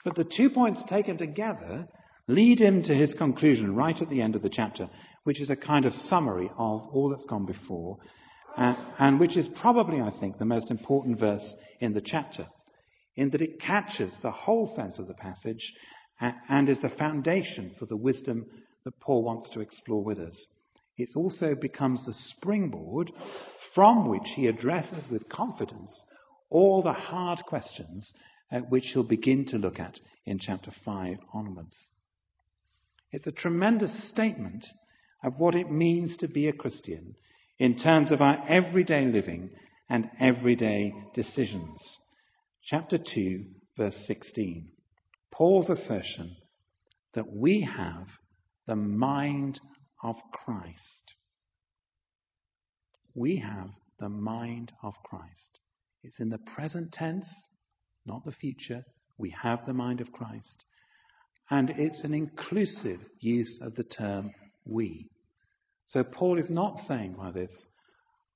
But 0.05 0.15
the 0.15 0.25
two 0.25 0.51
points 0.51 0.83
taken 0.89 1.17
together 1.17 1.89
lead 2.27 2.61
him 2.61 2.83
to 2.83 2.95
his 2.95 3.15
conclusion 3.15 3.75
right 3.75 4.01
at 4.01 4.09
the 4.11 4.21
end 4.21 4.37
of 4.37 4.43
the 4.43 4.51
chapter, 4.51 4.89
which 5.25 5.41
is 5.41 5.51
a 5.51 5.57
kind 5.57 5.85
of 5.85 5.93
summary 5.93 6.51
of 6.57 6.89
all 6.93 7.09
that's 7.11 7.27
gone 7.27 7.47
before, 7.47 7.99
uh, 8.57 8.75
and 8.99 9.19
which 9.19 9.37
is 9.37 9.49
probably, 9.61 10.01
I 10.01 10.13
think, 10.21 10.39
the 10.39 10.45
most 10.45 10.71
important 10.71 11.19
verse 11.19 11.55
in 11.81 11.95
the 11.95 12.03
chapter, 12.05 12.47
in 13.17 13.31
that 13.31 13.41
it 13.41 13.61
catches 13.61 14.13
the 14.23 14.31
whole 14.31 14.73
sense 14.77 14.99
of 14.99 15.09
the 15.09 15.15
passage 15.15 15.73
uh, 16.21 16.33
and 16.49 16.69
is 16.69 16.81
the 16.81 16.91
foundation 16.91 17.75
for 17.79 17.87
the 17.87 17.97
wisdom 17.97 18.47
that 18.85 19.01
Paul 19.01 19.23
wants 19.23 19.51
to 19.51 19.61
explore 19.61 20.05
with 20.05 20.19
us. 20.19 20.49
It 20.97 21.11
also 21.15 21.55
becomes 21.55 22.05
the 22.05 22.15
springboard 22.15 23.13
from 23.75 24.09
which 24.09 24.29
he 24.35 24.49
addresses 24.49 25.05
with 25.11 25.29
confidence 25.29 25.93
all 26.51 26.83
the 26.83 26.93
hard 26.93 27.39
questions 27.47 28.13
at 28.51 28.71
which 28.71 28.91
he'll 28.93 29.05
begin 29.05 29.45
to 29.47 29.59
look 29.59 29.79
at 29.79 30.01
in 30.25 30.39
chapter 30.39 30.73
5 30.85 31.17
onwards. 31.33 31.77
It's 33.11 33.27
a 33.27 33.33
tremendous 33.33 34.09
statement 34.11 34.67
of 35.25 35.35
what 35.39 35.55
it 35.55 35.71
means 35.71 36.17
to 36.19 36.29
be 36.29 36.49
a 36.49 36.53
Christian 36.53 37.15
in 37.59 37.77
terms 37.77 38.13
of 38.13 38.21
our 38.21 38.45
everyday 38.49 39.07
living 39.07 39.51
and 39.89 40.11
everyday 40.21 40.93
decisions. 41.15 41.99
Chapter 42.65 42.99
2, 42.99 43.45
verse 43.77 43.97
16. 44.07 44.69
Paul's 45.33 45.71
assertion 45.71 46.37
that 47.15 47.33
we 47.33 47.63
have 47.63 48.07
the 48.67 48.77
mind 48.77 49.61
of 50.03 50.17
Christ. 50.33 51.15
We 53.15 53.39
have 53.39 53.71
the 53.99 54.09
mind 54.09 54.73
of 54.83 54.95
Christ. 55.05 55.61
It's 56.03 56.21
in 56.21 56.29
the 56.29 56.39
present 56.39 56.93
tense, 56.93 57.27
not 58.09 58.25
the 58.25 58.33
future. 58.33 58.85
We 59.19 59.33
have 59.43 59.65
the 59.67 59.73
mind 59.73 60.01
of 60.01 60.11
Christ. 60.11 60.65
And 61.51 61.71
it's 61.71 62.03
an 62.03 62.15
inclusive 62.15 63.01
use 63.21 63.61
of 63.63 63.75
the 63.77 63.85
term 63.85 64.33
we. 64.65 65.09
So 65.87 66.03
Paul 66.03 66.39
is 66.39 66.51
not 66.51 66.81
saying 66.81 67.15
by 67.15 67.31
this, 67.31 67.53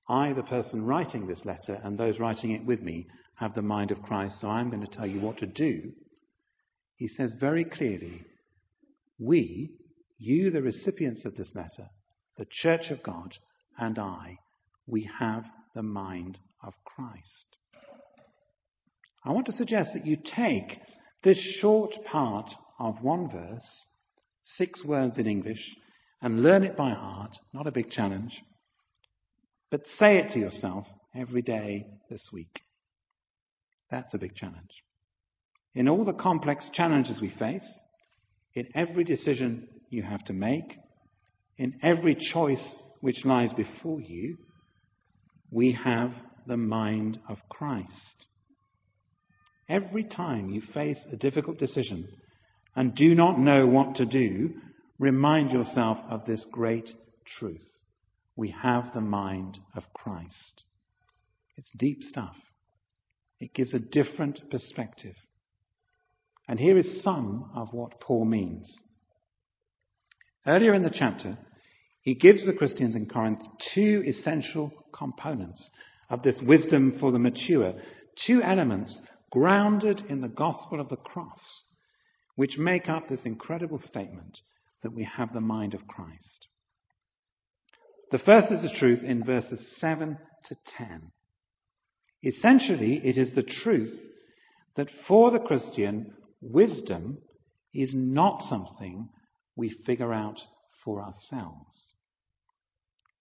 I, 0.09 0.33
the 0.33 0.43
person 0.43 0.85
writing 0.85 1.27
this 1.27 1.45
letter, 1.45 1.81
and 1.83 1.99
those 1.99 2.19
writing 2.19 2.53
it 2.53 2.65
with 2.65 2.81
me, 2.81 3.07
have 3.35 3.55
the 3.55 3.63
mind 3.63 3.91
of 3.91 4.03
Christ, 4.03 4.41
so 4.41 4.49
I'm 4.49 4.71
going 4.71 4.87
to 4.87 4.97
tell 4.97 5.07
you 5.07 5.21
what 5.21 5.39
to 5.39 5.47
do. 5.47 5.93
He 6.97 7.09
says 7.09 7.35
very 7.39 7.65
clearly, 7.65 8.23
we, 9.19 9.73
you, 10.19 10.51
the 10.51 10.63
recipients 10.63 11.25
of 11.25 11.37
this 11.37 11.51
letter, 11.55 11.89
the 12.39 12.47
church 12.51 12.91
of 12.91 13.03
God, 13.03 13.35
and 13.79 13.99
I, 13.99 14.39
we 14.87 15.09
have 15.19 15.45
the 15.75 15.83
mind 15.83 16.39
of 16.63 16.73
Christ. 16.85 17.59
I 19.25 19.33
want 19.33 19.47
to 19.47 19.53
suggest 19.53 19.91
that 19.95 20.07
you 20.07 20.17
take 20.17 20.79
this 21.23 21.39
short 21.61 21.93
part 22.05 22.51
of 22.79 23.03
one 23.03 23.31
verse, 23.31 23.87
six 24.45 24.85
words 24.85 25.19
in 25.19 25.27
English, 25.27 25.77
and 26.21 26.43
learn 26.43 26.65
it 26.65 26.77
by 26.77 26.91
heart. 26.91 27.37
Not 27.53 27.67
a 27.67 27.73
big 27.73 27.91
challenge. 27.91 28.43
But 29.71 29.87
say 29.99 30.19
it 30.19 30.33
to 30.33 30.41
yourself 30.41 30.87
every 31.15 31.43
day 31.43 31.87
this 32.11 32.29
week. 32.33 32.61
That's 33.91 34.13
a 34.15 34.19
big 34.19 34.35
challenge. 34.35 34.71
In 35.75 35.89
all 35.89 36.05
the 36.05 36.13
complex 36.13 36.69
challenges 36.73 37.21
we 37.21 37.31
face, 37.39 37.67
in 38.55 38.67
every 38.75 39.05
decision 39.05 39.69
you 39.89 40.03
have 40.03 40.25
to 40.27 40.33
make, 40.33 40.77
in 41.57 41.79
every 41.83 42.17
choice 42.33 42.77
which 43.01 43.25
lies 43.25 43.53
before 43.53 44.01
you, 44.01 44.37
we 45.51 45.73
have 45.73 46.11
the 46.47 46.57
mind 46.57 47.19
of 47.29 47.39
Christ. 47.49 48.27
Every 49.73 50.05
time 50.05 50.51
you 50.51 50.61
face 50.75 51.01
a 51.11 51.17
difficult 51.17 51.59
decision 51.59 52.07
and 52.77 52.95
do 52.95 53.15
not 53.15 53.39
know 53.39 53.67
what 53.67 53.97
to 53.97 54.05
do, 54.05 54.51
remind 54.99 55.51
yourself 55.51 55.97
of 56.11 56.27
this 56.27 56.47
great 56.53 56.91
truth. 57.39 57.67
We 58.37 58.51
have 58.63 58.93
the 58.93 59.01
mind 59.01 59.59
of 59.75 59.85
Christ. 59.95 60.65
It's 61.57 61.73
deep 61.79 62.03
stuff. 62.03 62.37
It 63.41 63.55
gives 63.55 63.73
a 63.73 63.79
different 63.79 64.43
perspective. 64.51 65.15
And 66.47 66.61
here 66.61 66.77
is 66.77 67.03
some 67.03 67.51
of 67.55 67.73
what 67.73 67.99
Paul 67.99 68.27
means. 68.27 68.71
Earlier 70.47 70.75
in 70.75 70.83
the 70.83 70.93
chapter, 70.93 71.39
he 72.03 72.15
gives 72.15 72.45
the 72.45 72.53
Christians 72.53 72.95
in 72.95 73.07
Corinth 73.07 73.41
two 73.75 74.03
essential 74.07 74.71
components 74.93 75.71
of 76.11 76.23
this 76.23 76.39
wisdom 76.47 76.99
for 77.01 77.11
the 77.11 77.19
mature, 77.19 77.73
two 78.27 78.43
elements 78.43 79.01
grounded 79.33 80.05
in 80.09 80.21
the 80.21 80.29
gospel 80.29 80.79
of 80.79 80.91
the 80.91 80.97
cross, 80.97 81.65
which 82.37 82.59
make 82.59 82.89
up 82.89 83.09
this 83.09 83.25
incredible 83.25 83.79
statement 83.79 84.39
that 84.83 84.93
we 84.93 85.09
have 85.17 85.33
the 85.33 85.41
mind 85.41 85.75
of 85.75 85.89
Christ. 85.89 86.47
The 88.11 88.19
first 88.19 88.53
is 88.53 88.61
the 88.61 88.77
truth 88.79 89.03
in 89.03 89.25
verses 89.25 89.75
7 89.81 90.19
to 90.49 90.57
10. 90.77 91.11
Essentially, 92.23 93.01
it 93.03 93.17
is 93.17 93.35
the 93.35 93.43
truth 93.43 93.99
that 94.77 94.91
for 95.09 95.31
the 95.31 95.41
Christian, 95.41 96.13
wisdom 96.43 97.19
is 97.75 97.93
not 97.95 98.43
something 98.43 99.09
we 99.57 99.75
figure 99.87 100.13
out 100.13 100.39
for 100.85 101.03
ourselves. 101.03 101.95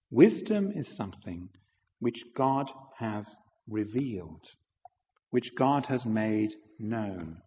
Wisdom 0.10 0.72
is 0.76 0.98
something 0.98 1.50
which 2.00 2.22
God 2.36 2.70
has 3.00 3.26
revealed, 3.70 4.42
which 5.32 5.52
God 5.58 5.88
has 5.88 6.06
made 6.06 6.52
known. 6.80 7.38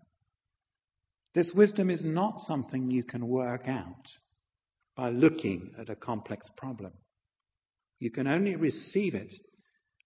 This 1.34 1.52
wisdom 1.54 1.90
is 1.90 2.04
not 2.04 2.40
something 2.40 2.90
you 2.90 3.02
can 3.02 3.28
work 3.28 3.68
out 3.68 4.08
by 4.96 5.10
looking 5.10 5.72
at 5.78 5.88
a 5.88 5.96
complex 5.96 6.48
problem. 6.56 6.92
You 7.98 8.10
can 8.10 8.26
only 8.26 8.56
receive 8.56 9.14
it 9.14 9.32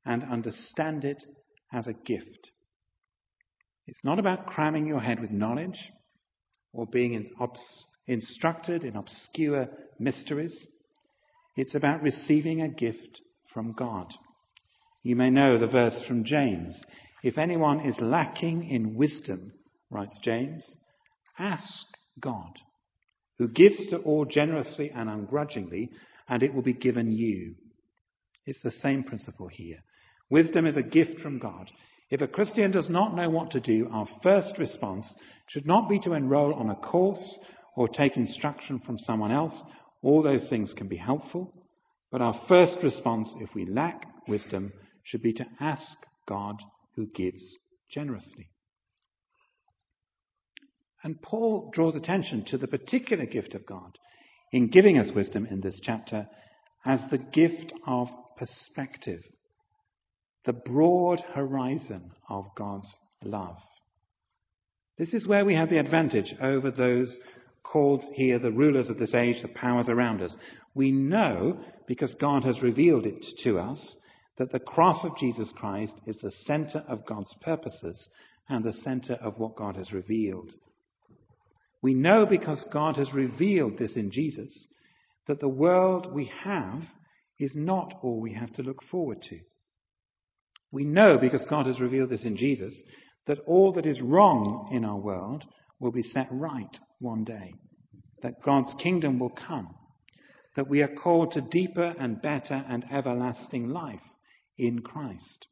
and 0.04 0.22
understand 0.22 1.04
it 1.04 1.22
as 1.72 1.86
a 1.86 1.92
gift. 1.92 2.50
It's 3.86 4.04
not 4.04 4.18
about 4.18 4.46
cramming 4.46 4.86
your 4.86 5.00
head 5.00 5.20
with 5.20 5.30
knowledge 5.30 5.78
or 6.72 6.86
being 6.86 7.28
instructed 8.06 8.84
in 8.84 8.96
obscure 8.96 9.68
mysteries. 9.98 10.66
It's 11.56 11.74
about 11.74 12.02
receiving 12.02 12.62
a 12.62 12.68
gift 12.68 13.20
from 13.52 13.72
God. 13.72 14.06
You 15.02 15.16
may 15.16 15.30
know 15.30 15.58
the 15.58 15.66
verse 15.66 16.02
from 16.06 16.24
James. 16.24 16.80
If 17.22 17.38
anyone 17.38 17.80
is 17.80 18.00
lacking 18.00 18.68
in 18.68 18.94
wisdom, 18.94 19.52
writes 19.90 20.18
James, 20.22 20.78
ask 21.38 21.86
God, 22.20 22.58
who 23.38 23.48
gives 23.48 23.88
to 23.88 23.98
all 23.98 24.24
generously 24.24 24.90
and 24.94 25.08
ungrudgingly, 25.08 25.90
and 26.28 26.42
it 26.42 26.54
will 26.54 26.62
be 26.62 26.74
given 26.74 27.10
you. 27.10 27.54
It's 28.46 28.62
the 28.62 28.70
same 28.70 29.02
principle 29.02 29.48
here. 29.48 29.78
Wisdom 30.30 30.66
is 30.66 30.76
a 30.76 30.82
gift 30.82 31.20
from 31.20 31.38
God. 31.38 31.70
If 32.10 32.20
a 32.20 32.28
Christian 32.28 32.70
does 32.70 32.88
not 32.88 33.14
know 33.14 33.28
what 33.28 33.50
to 33.52 33.60
do, 33.60 33.88
our 33.92 34.06
first 34.22 34.56
response 34.58 35.14
should 35.48 35.66
not 35.66 35.88
be 35.88 35.98
to 36.00 36.12
enroll 36.12 36.54
on 36.54 36.70
a 36.70 36.76
course 36.76 37.38
or 37.76 37.88
take 37.88 38.16
instruction 38.16 38.80
from 38.80 38.98
someone 38.98 39.32
else. 39.32 39.62
All 40.02 40.22
those 40.22 40.48
things 40.48 40.72
can 40.76 40.88
be 40.88 40.96
helpful. 40.96 41.52
But 42.10 42.22
our 42.22 42.40
first 42.48 42.78
response, 42.82 43.34
if 43.40 43.54
we 43.54 43.66
lack 43.66 44.02
wisdom, 44.26 44.72
should 45.04 45.22
be 45.22 45.32
to 45.34 45.46
ask 45.60 45.96
God 46.26 46.56
who 46.98 47.06
gives 47.06 47.58
generously. 47.88 48.50
And 51.04 51.22
Paul 51.22 51.70
draws 51.72 51.94
attention 51.94 52.44
to 52.46 52.58
the 52.58 52.66
particular 52.66 53.24
gift 53.24 53.54
of 53.54 53.64
God 53.64 53.96
in 54.50 54.68
giving 54.68 54.98
us 54.98 55.14
wisdom 55.14 55.46
in 55.48 55.60
this 55.60 55.78
chapter 55.80 56.26
as 56.84 57.00
the 57.08 57.18
gift 57.18 57.72
of 57.86 58.08
perspective 58.36 59.20
the 60.44 60.52
broad 60.52 61.20
horizon 61.34 62.10
of 62.28 62.46
God's 62.56 62.92
love. 63.22 63.58
This 64.96 65.14
is 65.14 65.28
where 65.28 65.44
we 65.44 65.54
have 65.54 65.68
the 65.68 65.78
advantage 65.78 66.34
over 66.40 66.72
those 66.72 67.16
called 67.62 68.02
here 68.14 68.40
the 68.40 68.50
rulers 68.50 68.88
of 68.88 68.98
this 68.98 69.14
age, 69.14 69.42
the 69.42 69.48
powers 69.48 69.88
around 69.88 70.20
us. 70.20 70.34
We 70.74 70.90
know, 70.90 71.60
because 71.86 72.14
God 72.14 72.42
has 72.44 72.60
revealed 72.60 73.06
it 73.06 73.24
to 73.44 73.58
us, 73.58 73.96
that 74.38 74.52
the 74.52 74.60
cross 74.60 75.04
of 75.04 75.18
Jesus 75.18 75.52
Christ 75.56 75.94
is 76.06 76.16
the 76.22 76.32
center 76.46 76.84
of 76.88 77.04
God's 77.04 77.34
purposes 77.42 78.08
and 78.48 78.64
the 78.64 78.72
center 78.72 79.14
of 79.14 79.38
what 79.38 79.56
God 79.56 79.76
has 79.76 79.92
revealed. 79.92 80.52
We 81.82 81.94
know 81.94 82.24
because 82.24 82.64
God 82.72 82.96
has 82.96 83.12
revealed 83.12 83.78
this 83.78 83.96
in 83.96 84.10
Jesus 84.10 84.68
that 85.26 85.40
the 85.40 85.48
world 85.48 86.12
we 86.12 86.32
have 86.42 86.82
is 87.38 87.52
not 87.54 87.94
all 88.02 88.20
we 88.20 88.32
have 88.32 88.52
to 88.54 88.62
look 88.62 88.82
forward 88.90 89.20
to. 89.22 89.38
We 90.70 90.84
know, 90.84 91.18
because 91.18 91.46
God 91.48 91.66
has 91.66 91.80
revealed 91.80 92.10
this 92.10 92.24
in 92.24 92.36
Jesus, 92.36 92.74
that 93.26 93.38
all 93.46 93.72
that 93.74 93.86
is 93.86 94.00
wrong 94.00 94.70
in 94.72 94.84
our 94.84 94.98
world 94.98 95.44
will 95.80 95.92
be 95.92 96.02
set 96.02 96.26
right 96.30 96.76
one 96.98 97.24
day, 97.24 97.54
that 98.22 98.42
God's 98.44 98.74
kingdom 98.82 99.18
will 99.18 99.30
come, 99.30 99.74
that 100.56 100.68
we 100.68 100.82
are 100.82 100.94
called 100.94 101.32
to 101.32 101.40
deeper 101.40 101.94
and 101.98 102.20
better 102.20 102.64
and 102.68 102.84
everlasting 102.90 103.68
life 103.68 104.00
in 104.58 104.80
Christ. 104.80 105.46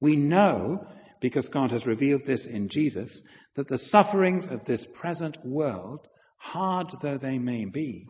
We 0.00 0.16
know, 0.16 0.86
because 1.20 1.48
God 1.48 1.70
has 1.70 1.86
revealed 1.86 2.22
this 2.26 2.46
in 2.46 2.68
Jesus, 2.68 3.22
that 3.56 3.68
the 3.68 3.78
sufferings 3.78 4.46
of 4.50 4.64
this 4.64 4.86
present 5.00 5.36
world, 5.44 6.06
hard 6.36 6.88
though 7.02 7.18
they 7.18 7.38
may 7.38 7.64
be, 7.64 8.06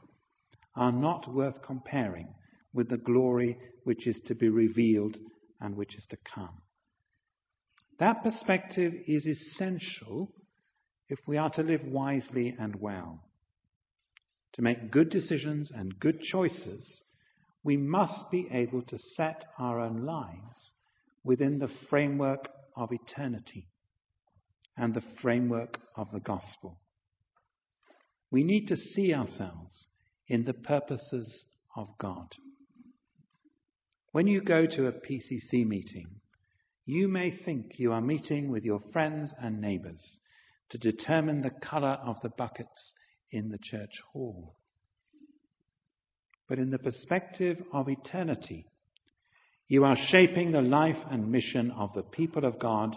are 0.77 0.93
not 0.93 1.33
worth 1.33 1.63
comparing 1.63 2.29
with 2.73 2.89
the 2.89 2.97
glory 2.97 3.57
which 3.85 4.07
is 4.07 4.21
to 4.27 4.35
be 4.35 4.49
revealed 4.49 5.17
and 5.61 5.77
which 5.77 5.97
is 5.97 6.07
to 6.11 6.17
come. 6.35 6.63
That 7.99 8.23
perspective 8.23 8.95
is 9.07 9.27
essential 9.27 10.33
if 11.09 11.19
we 11.27 11.37
are 11.37 11.51
to 11.51 11.63
live 11.63 11.83
wisely 11.85 12.55
and 12.59 12.77
well. 12.77 13.25
To 14.55 14.63
make 14.63 14.91
good 14.91 15.11
decisions 15.11 15.71
and 15.75 15.99
good 15.99 16.21
choices, 16.23 17.03
we 17.63 17.77
must 17.77 18.31
be 18.31 18.49
able 18.51 18.83
to 18.83 18.99
set 18.99 19.45
our 19.59 19.81
own 19.81 20.05
lives 20.05 20.75
within 21.25 21.59
the 21.59 21.71
framework 21.89 22.49
of 22.77 22.91
eternity 22.93 23.67
and 24.77 24.95
the 24.95 25.05
framework 25.21 25.79
of 25.97 26.11
the 26.11 26.21
gospel. 26.21 26.79
We 28.31 28.45
need 28.45 28.69
to 28.69 28.77
see 28.77 29.13
ourselves 29.13 29.89
in 30.29 30.45
the 30.45 30.55
purposes 30.55 31.45
of 31.77 31.89
God. 31.99 32.29
When 34.13 34.27
you 34.27 34.41
go 34.41 34.67
to 34.67 34.87
a 34.87 34.93
PCC 34.93 35.67
meeting, 35.67 36.07
you 36.87 37.09
may 37.09 37.31
think 37.31 37.79
you 37.79 37.93
are 37.93 38.01
meeting 38.01 38.51
with 38.51 38.65
your 38.65 38.81
friends 38.93 39.33
and 39.41 39.61
neighbours 39.61 40.19
to 40.71 40.79
determine 40.79 41.43
the 41.43 41.51
colour 41.51 41.99
of 42.05 42.21
the 42.23 42.31
buckets 42.31 42.93
in 43.31 43.51
the 43.51 43.59
church 43.63 44.01
hall. 44.13 44.57
But 46.51 46.59
in 46.59 46.71
the 46.71 46.79
perspective 46.79 47.59
of 47.73 47.89
eternity, 47.89 48.67
you 49.69 49.85
are 49.85 49.97
shaping 50.09 50.51
the 50.51 50.61
life 50.61 50.97
and 51.09 51.31
mission 51.31 51.71
of 51.71 51.95
the 51.95 52.03
people 52.03 52.45
of 52.45 52.59
God 52.59 52.97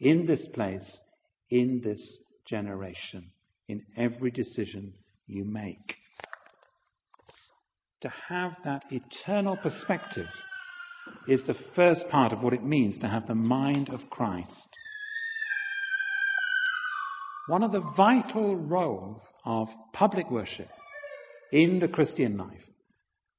in 0.00 0.24
this 0.24 0.48
place, 0.54 1.00
in 1.50 1.82
this 1.84 2.00
generation, 2.46 3.30
in 3.68 3.82
every 3.94 4.30
decision 4.30 4.94
you 5.26 5.44
make. 5.44 5.96
To 8.00 8.12
have 8.30 8.52
that 8.64 8.84
eternal 8.90 9.58
perspective 9.58 10.28
is 11.28 11.44
the 11.46 11.56
first 11.76 12.06
part 12.10 12.32
of 12.32 12.40
what 12.40 12.54
it 12.54 12.64
means 12.64 12.98
to 13.00 13.06
have 13.06 13.26
the 13.26 13.34
mind 13.34 13.90
of 13.90 14.08
Christ. 14.08 14.78
One 17.48 17.62
of 17.62 17.72
the 17.72 17.84
vital 17.94 18.56
roles 18.56 19.20
of 19.44 19.68
public 19.92 20.30
worship 20.30 20.70
in 21.52 21.80
the 21.80 21.88
Christian 21.88 22.38
life, 22.38 22.62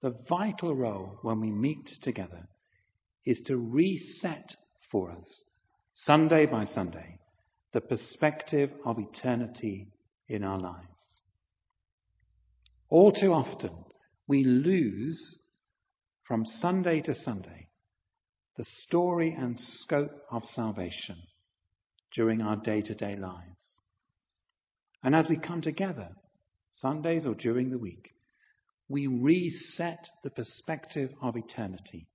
the 0.06 0.16
vital 0.30 0.76
role 0.76 1.18
when 1.24 1.42
we 1.42 1.50
meet 1.50 1.90
together, 2.04 2.48
is 3.26 3.42
to 3.48 3.58
reset 3.58 4.56
for 4.92 5.10
us, 5.10 5.44
Sunday 5.96 6.46
by 6.46 6.64
Sunday, 6.64 7.18
the 7.74 7.82
perspective 7.82 8.70
of 8.86 9.00
eternity 9.00 9.88
in 10.30 10.44
our 10.44 10.60
lives. 10.60 11.24
All 12.88 13.12
too 13.12 13.34
often, 13.34 13.72
we 14.28 14.44
lose 14.44 15.40
from 16.22 16.46
Sunday 16.46 17.02
to 17.02 17.16
Sunday 17.16 17.70
the 18.58 18.66
story 18.84 19.36
and 19.36 19.60
scope 19.60 20.22
of 20.30 20.44
salvation 20.54 21.18
during 22.14 22.44
our 22.44 22.58
day 22.58 22.84
to 22.84 22.94
day 22.94 23.16
lives. 23.16 23.80
And 25.02 25.16
as 25.16 25.28
we 25.28 25.38
come 25.38 25.64
together, 25.64 26.10
Sundays 26.74 27.26
or 27.26 27.34
during 27.34 27.72
the 27.72 27.80
week, 27.80 28.12
we 28.88 29.08
reset 29.08 30.08
the 30.24 30.30
perspective 30.30 31.10
of 31.22 31.36
eternity 31.36 32.08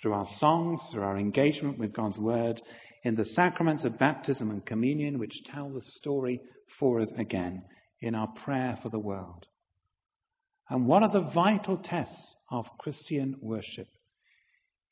through 0.00 0.14
our 0.14 0.26
songs, 0.36 0.80
through 0.90 1.02
our 1.02 1.18
engagement 1.18 1.78
with 1.78 1.92
God's 1.92 2.18
Word, 2.18 2.62
in 3.04 3.14
the 3.14 3.24
sacraments 3.24 3.84
of 3.84 3.98
baptism 3.98 4.50
and 4.50 4.64
communion, 4.64 5.18
which 5.18 5.44
tell 5.44 5.70
the 5.70 5.82
story 5.82 6.40
for 6.78 7.00
us 7.00 7.12
again, 7.16 7.62
in 8.00 8.14
our 8.14 8.28
prayer 8.44 8.78
for 8.82 8.88
the 8.88 8.98
world. 8.98 9.46
And 10.70 10.86
one 10.86 11.02
of 11.02 11.12
the 11.12 11.30
vital 11.34 11.78
tests 11.78 12.36
of 12.50 12.66
Christian 12.78 13.36
worship 13.40 13.88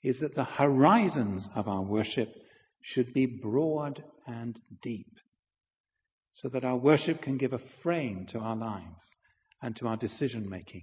is 0.03 0.21
that 0.21 0.35
the 0.35 0.45
horizons 0.45 1.49
of 1.55 1.69
our 1.69 1.83
worship 1.83 2.29
should 2.83 3.13
be 3.13 3.27
broad 3.27 4.03
and 4.27 4.61
deep, 4.83 5.13
so 6.35 6.49
that 6.49 6.65
our 6.65 6.77
worship 6.77 7.23
can 7.23 7.39
give 7.39 7.53
a 7.53 7.61
frame 7.83 8.27
to 8.31 8.39
our 8.39 8.57
lives 8.57 9.17
and 9.63 9.75
to 9.77 9.87
our 9.87 9.97
decision 9.97 10.49
making 10.49 10.83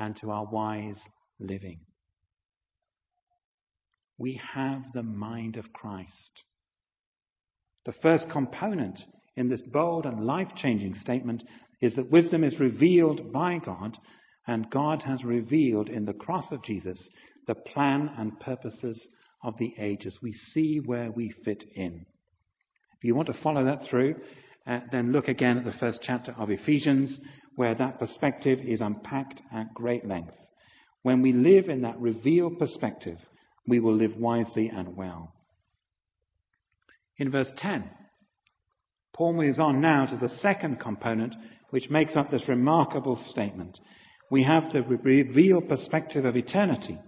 and 0.00 0.16
to 0.16 0.30
our 0.30 0.46
wise 0.46 1.00
living. 1.38 1.78
We 4.18 4.40
have 4.54 4.82
the 4.92 5.02
mind 5.02 5.56
of 5.56 5.72
Christ. 5.72 6.44
The 7.84 7.92
first 8.02 8.28
component 8.30 8.98
in 9.36 9.48
this 9.48 9.62
bold 9.62 10.06
and 10.06 10.26
life 10.26 10.50
changing 10.56 10.94
statement 10.94 11.44
is 11.80 11.94
that 11.96 12.10
wisdom 12.10 12.42
is 12.44 12.58
revealed 12.58 13.32
by 13.32 13.58
God, 13.58 13.96
and 14.46 14.70
God 14.70 15.02
has 15.02 15.22
revealed 15.22 15.88
in 15.88 16.06
the 16.06 16.14
cross 16.14 16.50
of 16.50 16.64
Jesus 16.64 17.08
the 17.46 17.54
plan 17.54 18.10
and 18.18 18.40
purposes 18.40 19.08
of 19.42 19.56
the 19.58 19.74
ages. 19.78 20.18
We 20.22 20.32
see 20.32 20.78
where 20.78 21.10
we 21.10 21.32
fit 21.44 21.64
in. 21.74 22.06
If 22.98 23.04
you 23.04 23.14
want 23.14 23.28
to 23.28 23.42
follow 23.42 23.64
that 23.64 23.88
through, 23.88 24.16
uh, 24.66 24.80
then 24.92 25.12
look 25.12 25.28
again 25.28 25.58
at 25.58 25.64
the 25.64 25.72
first 25.72 26.00
chapter 26.02 26.32
of 26.32 26.50
Ephesians, 26.50 27.18
where 27.56 27.74
that 27.74 27.98
perspective 27.98 28.60
is 28.60 28.80
unpacked 28.80 29.42
at 29.52 29.74
great 29.74 30.06
length. 30.06 30.36
When 31.02 31.22
we 31.22 31.32
live 31.32 31.68
in 31.68 31.82
that 31.82 31.98
revealed 32.00 32.58
perspective, 32.58 33.18
we 33.66 33.80
will 33.80 33.94
live 33.94 34.16
wisely 34.16 34.68
and 34.68 34.96
well. 34.96 35.32
In 37.18 37.30
verse 37.30 37.52
10, 37.56 37.88
Paul 39.14 39.34
moves 39.34 39.58
on 39.58 39.80
now 39.80 40.06
to 40.06 40.16
the 40.16 40.28
second 40.28 40.80
component, 40.80 41.34
which 41.70 41.90
makes 41.90 42.16
up 42.16 42.30
this 42.30 42.48
remarkable 42.48 43.16
statement. 43.28 43.78
We 44.30 44.44
have 44.44 44.72
the 44.72 44.82
revealed 44.82 45.68
perspective 45.68 46.24
of 46.24 46.36
eternity, 46.36 46.98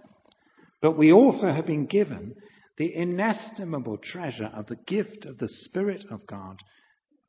but 0.81 0.99
we 0.99 1.13
also 1.13 1.53
have 1.53 1.67
been 1.67 1.87
given 1.87 2.35
the 2.79 2.95
inestimable 2.95 3.99
treasure 3.99 4.51
of 4.55 4.67
the 4.67 4.77
gift 4.87 5.25
of 5.25 5.39
the 5.39 5.49
Spirit 5.49 6.05
of 6.11 6.27
God 6.27 6.59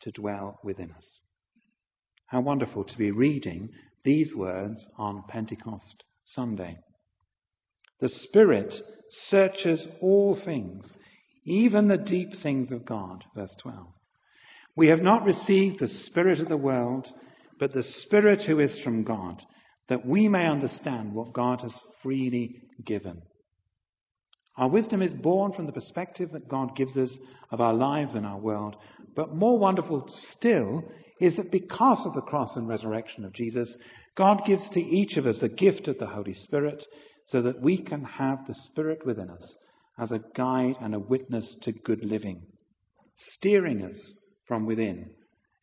to 0.01 0.11
dwell 0.11 0.59
within 0.63 0.91
us. 0.91 1.21
How 2.33 2.41
wonderful 2.41 2.83
to 2.85 2.97
be 2.97 3.11
reading 3.11 3.69
these 4.03 4.33
words 4.35 4.89
on 4.97 5.23
Pentecost 5.27 6.03
Sunday. 6.25 6.79
The 7.99 8.09
Spirit 8.09 8.73
searches 9.27 9.85
all 10.01 10.35
things, 10.43 10.95
even 11.45 11.87
the 11.87 11.97
deep 11.99 12.29
things 12.41 12.71
of 12.71 12.87
God. 12.87 13.23
Verse 13.35 13.55
12. 13.61 13.85
We 14.75 14.87
have 14.87 15.01
not 15.01 15.25
received 15.25 15.79
the 15.79 15.87
Spirit 15.87 16.39
of 16.39 16.49
the 16.49 16.57
world, 16.57 17.07
but 17.59 17.71
the 17.71 17.83
Spirit 17.83 18.41
who 18.47 18.59
is 18.59 18.81
from 18.83 19.03
God, 19.03 19.43
that 19.87 20.03
we 20.03 20.27
may 20.27 20.47
understand 20.47 21.13
what 21.13 21.33
God 21.33 21.61
has 21.61 21.79
freely 22.01 22.63
given. 22.83 23.21
Our 24.57 24.69
wisdom 24.69 25.03
is 25.03 25.13
born 25.13 25.53
from 25.53 25.67
the 25.67 25.71
perspective 25.71 26.31
that 26.31 26.49
God 26.49 26.75
gives 26.75 26.97
us 26.97 27.15
of 27.51 27.61
our 27.61 27.75
lives 27.75 28.15
and 28.15 28.25
our 28.25 28.39
world. 28.39 28.75
But 29.15 29.35
more 29.35 29.59
wonderful 29.59 30.05
still 30.31 30.83
is 31.23 31.37
that 31.37 31.51
because 31.51 32.05
of 32.05 32.13
the 32.13 32.21
cross 32.21 32.55
and 32.57 32.67
resurrection 32.67 33.23
of 33.23 33.33
Jesus, 33.33 33.77
God 34.17 34.41
gives 34.45 34.69
to 34.71 34.81
each 34.81 35.15
of 35.15 35.25
us 35.25 35.39
the 35.39 35.47
gift 35.47 35.87
of 35.87 35.97
the 35.97 36.07
Holy 36.07 36.33
Spirit 36.33 36.83
so 37.27 37.41
that 37.43 37.61
we 37.61 37.77
can 37.81 38.03
have 38.03 38.39
the 38.45 38.55
Spirit 38.69 39.05
within 39.05 39.29
us 39.29 39.57
as 39.97 40.11
a 40.11 40.19
guide 40.35 40.75
and 40.81 40.93
a 40.93 40.99
witness 40.99 41.57
to 41.61 41.71
good 41.71 42.03
living, 42.03 42.41
steering 43.17 43.83
us 43.83 44.13
from 44.47 44.65
within, 44.65 45.11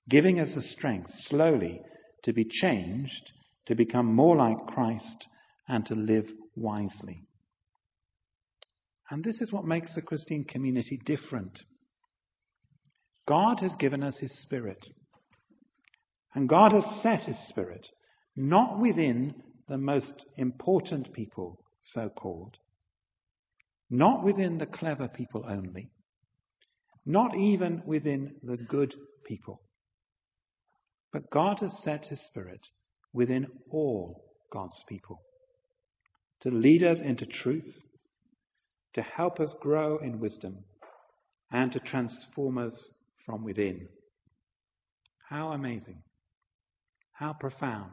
giving 0.09 0.40
us 0.40 0.55
the 0.55 0.62
strength 0.62 1.11
slowly 1.29 1.83
to 2.25 2.33
be 2.33 2.46
changed, 2.49 3.33
to 3.66 3.75
become 3.75 4.07
more 4.07 4.37
like 4.37 4.66
Christ, 4.66 5.27
and 5.68 5.85
to 5.87 5.94
live 5.94 6.27
wisely. 6.57 7.27
And 9.11 9.23
this 9.23 9.42
is 9.42 9.53
what 9.53 9.66
makes 9.66 9.94
the 9.94 10.03
Christian 10.03 10.44
community 10.44 10.99
different. 11.05 11.59
God 13.29 13.61
has 13.61 13.75
given 13.79 14.03
us 14.03 14.18
His 14.20 14.42
Spirit. 14.42 14.87
And 16.35 16.49
God 16.49 16.73
has 16.73 16.85
set 17.03 17.23
His 17.23 17.38
Spirit 17.49 17.88
not 18.37 18.79
within 18.79 19.35
the 19.69 19.79
most 19.79 20.27
important 20.37 21.12
people, 21.12 21.62
so 21.83 22.09
called, 22.09 22.57
not 23.88 24.25
within 24.25 24.59
the 24.59 24.66
clever 24.66 25.09
people 25.09 25.45
only, 25.49 25.90
not 27.05 27.37
even 27.37 27.83
within 27.85 28.37
the 28.43 28.57
good 28.57 28.95
people, 29.25 29.61
but 31.12 31.31
God 31.31 31.59
has 31.61 31.83
set 31.83 32.07
His 32.07 32.25
Spirit 32.27 32.61
within 33.12 33.47
all 33.71 34.25
God's 34.53 34.83
people 34.88 35.21
to 36.40 36.51
lead 36.51 36.83
us 36.83 36.99
into 37.01 37.27
truth 37.27 37.87
to 38.95 39.03
help 39.03 39.40
us 39.40 39.55
grow 39.61 39.99
in 39.99 40.21
wisdom 40.21 40.64
and 41.53 41.71
to 41.73 41.81
transform 41.81 42.59
us 42.59 42.90
from 43.25 43.45
within. 43.45 43.88
How 45.29 45.53
amazing. 45.53 46.03
How 47.21 47.35
profound. 47.35 47.93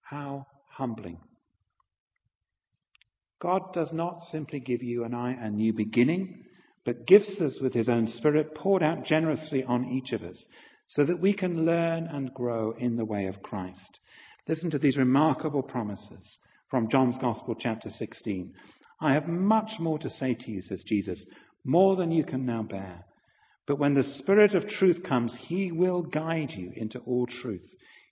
How 0.00 0.48
humbling. 0.70 1.18
God 3.40 3.72
does 3.72 3.92
not 3.92 4.22
simply 4.22 4.58
give 4.58 4.82
you 4.82 5.04
and 5.04 5.14
I 5.14 5.36
a 5.40 5.48
new 5.48 5.72
beginning, 5.72 6.42
but 6.84 7.06
gifts 7.06 7.40
us 7.40 7.60
with 7.62 7.74
His 7.74 7.88
own 7.88 8.08
Spirit 8.08 8.56
poured 8.56 8.82
out 8.82 9.04
generously 9.04 9.62
on 9.62 9.84
each 9.84 10.12
of 10.12 10.22
us 10.22 10.44
so 10.88 11.04
that 11.04 11.20
we 11.20 11.32
can 11.32 11.64
learn 11.64 12.08
and 12.08 12.34
grow 12.34 12.72
in 12.76 12.96
the 12.96 13.04
way 13.04 13.26
of 13.26 13.40
Christ. 13.40 14.00
Listen 14.48 14.72
to 14.72 14.80
these 14.80 14.96
remarkable 14.96 15.62
promises 15.62 16.38
from 16.68 16.88
John's 16.90 17.18
Gospel, 17.20 17.54
chapter 17.56 17.88
16. 17.88 18.52
I 19.00 19.12
have 19.12 19.28
much 19.28 19.78
more 19.78 20.00
to 20.00 20.10
say 20.10 20.34
to 20.34 20.50
you, 20.50 20.60
says 20.60 20.82
Jesus, 20.84 21.24
more 21.64 21.94
than 21.94 22.10
you 22.10 22.24
can 22.24 22.44
now 22.44 22.64
bear. 22.64 23.04
But 23.72 23.78
when 23.78 23.94
the 23.94 24.02
Spirit 24.02 24.54
of 24.54 24.68
truth 24.68 25.02
comes, 25.02 25.34
he 25.48 25.72
will 25.72 26.02
guide 26.02 26.50
you 26.50 26.74
into 26.76 26.98
all 27.06 27.26
truth. 27.26 27.64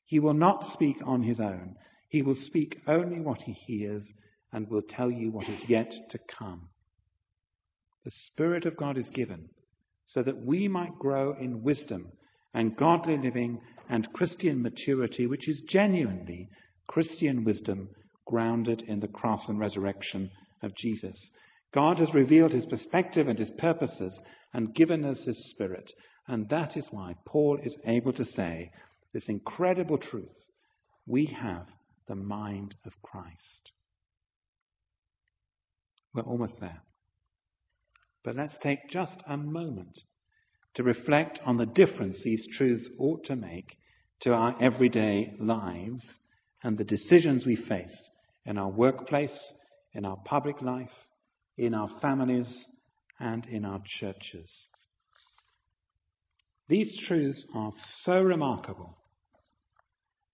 He 0.07 0.19
will 0.19 0.33
not 0.33 0.65
speak 0.73 0.97
on 1.05 1.23
his 1.23 1.39
own. 1.39 1.77
He 2.09 2.23
will 2.23 2.35
speak 2.35 2.81
only 2.87 3.21
what 3.21 3.43
he 3.43 3.53
hears 3.53 4.11
and 4.55 4.67
will 4.71 4.81
tell 4.81 5.11
you 5.11 5.31
what 5.31 5.51
is 5.51 5.63
yet 5.69 5.93
to 6.13 6.19
come. 6.39 6.71
The 8.07 8.11
Spirit 8.11 8.65
of 8.65 8.79
God 8.79 8.97
is 8.97 9.11
given 9.11 9.51
so 10.07 10.23
that 10.23 10.43
we 10.47 10.67
might 10.67 10.99
grow 10.99 11.35
in 11.39 11.63
wisdom 11.63 12.11
and 12.55 12.75
godly 12.75 13.19
living 13.19 13.61
and 13.91 14.11
Christian 14.15 14.63
maturity, 14.63 15.27
which 15.27 15.47
is 15.47 15.63
genuinely 15.69 16.49
Christian 16.87 17.45
wisdom 17.45 17.91
grounded 18.27 18.81
in 18.89 19.01
the 19.01 19.09
cross 19.09 19.47
and 19.47 19.59
resurrection 19.61 20.31
of 20.63 20.75
Jesus. 20.75 21.31
God 21.75 21.99
has 21.99 22.15
revealed 22.15 22.53
his 22.53 22.65
perspective 22.65 23.29
and 23.29 23.39
his 23.39 23.51
purposes 23.59 24.19
and 24.53 24.75
given 24.75 25.05
us 25.05 25.25
his 25.25 25.51
spirit. 25.51 25.93
And 26.27 26.49
that 26.49 26.77
is 26.77 26.89
why 26.91 27.15
Paul 27.27 27.59
is 27.63 27.77
able 27.87 28.13
to 28.15 28.25
say 28.25 28.71
this 29.13 29.29
incredible 29.29 29.99
truth 29.99 30.35
we 31.07 31.27
have 31.27 31.67
the 32.07 32.15
mind 32.15 32.77
of 32.85 32.93
Christ. 33.03 33.73
We're 36.15 36.23
almost 36.23 36.61
there. 36.61 36.83
But 38.25 38.37
let's 38.37 38.57
take 38.63 38.91
just 38.91 39.23
a 39.27 39.37
moment 39.37 39.99
to 40.75 40.83
reflect 40.83 41.41
on 41.45 41.57
the 41.57 41.67
difference 41.67 42.23
these 42.23 42.47
truths 42.57 42.89
ought 42.99 43.25
to 43.25 43.37
make 43.37 43.77
to 44.23 44.33
our 44.33 44.61
everyday 44.63 45.33
lives 45.41 46.21
and 46.63 46.77
the 46.77 46.85
decisions 46.85 47.47
we 47.47 47.57
face 47.57 48.11
in 48.45 48.59
our 48.59 48.71
workplace, 48.71 49.53
in 49.95 50.05
our 50.05 50.19
public 50.25 50.61
life, 50.61 50.91
in 51.57 51.75
our 51.75 51.89
families, 52.01 52.67
and 53.21 53.47
in 53.47 53.65
our 53.65 53.83
churches. 53.85 54.69
These 56.69 57.01
truths 57.07 57.45
are 57.55 57.73
so 58.03 58.23
remarkable 58.23 58.97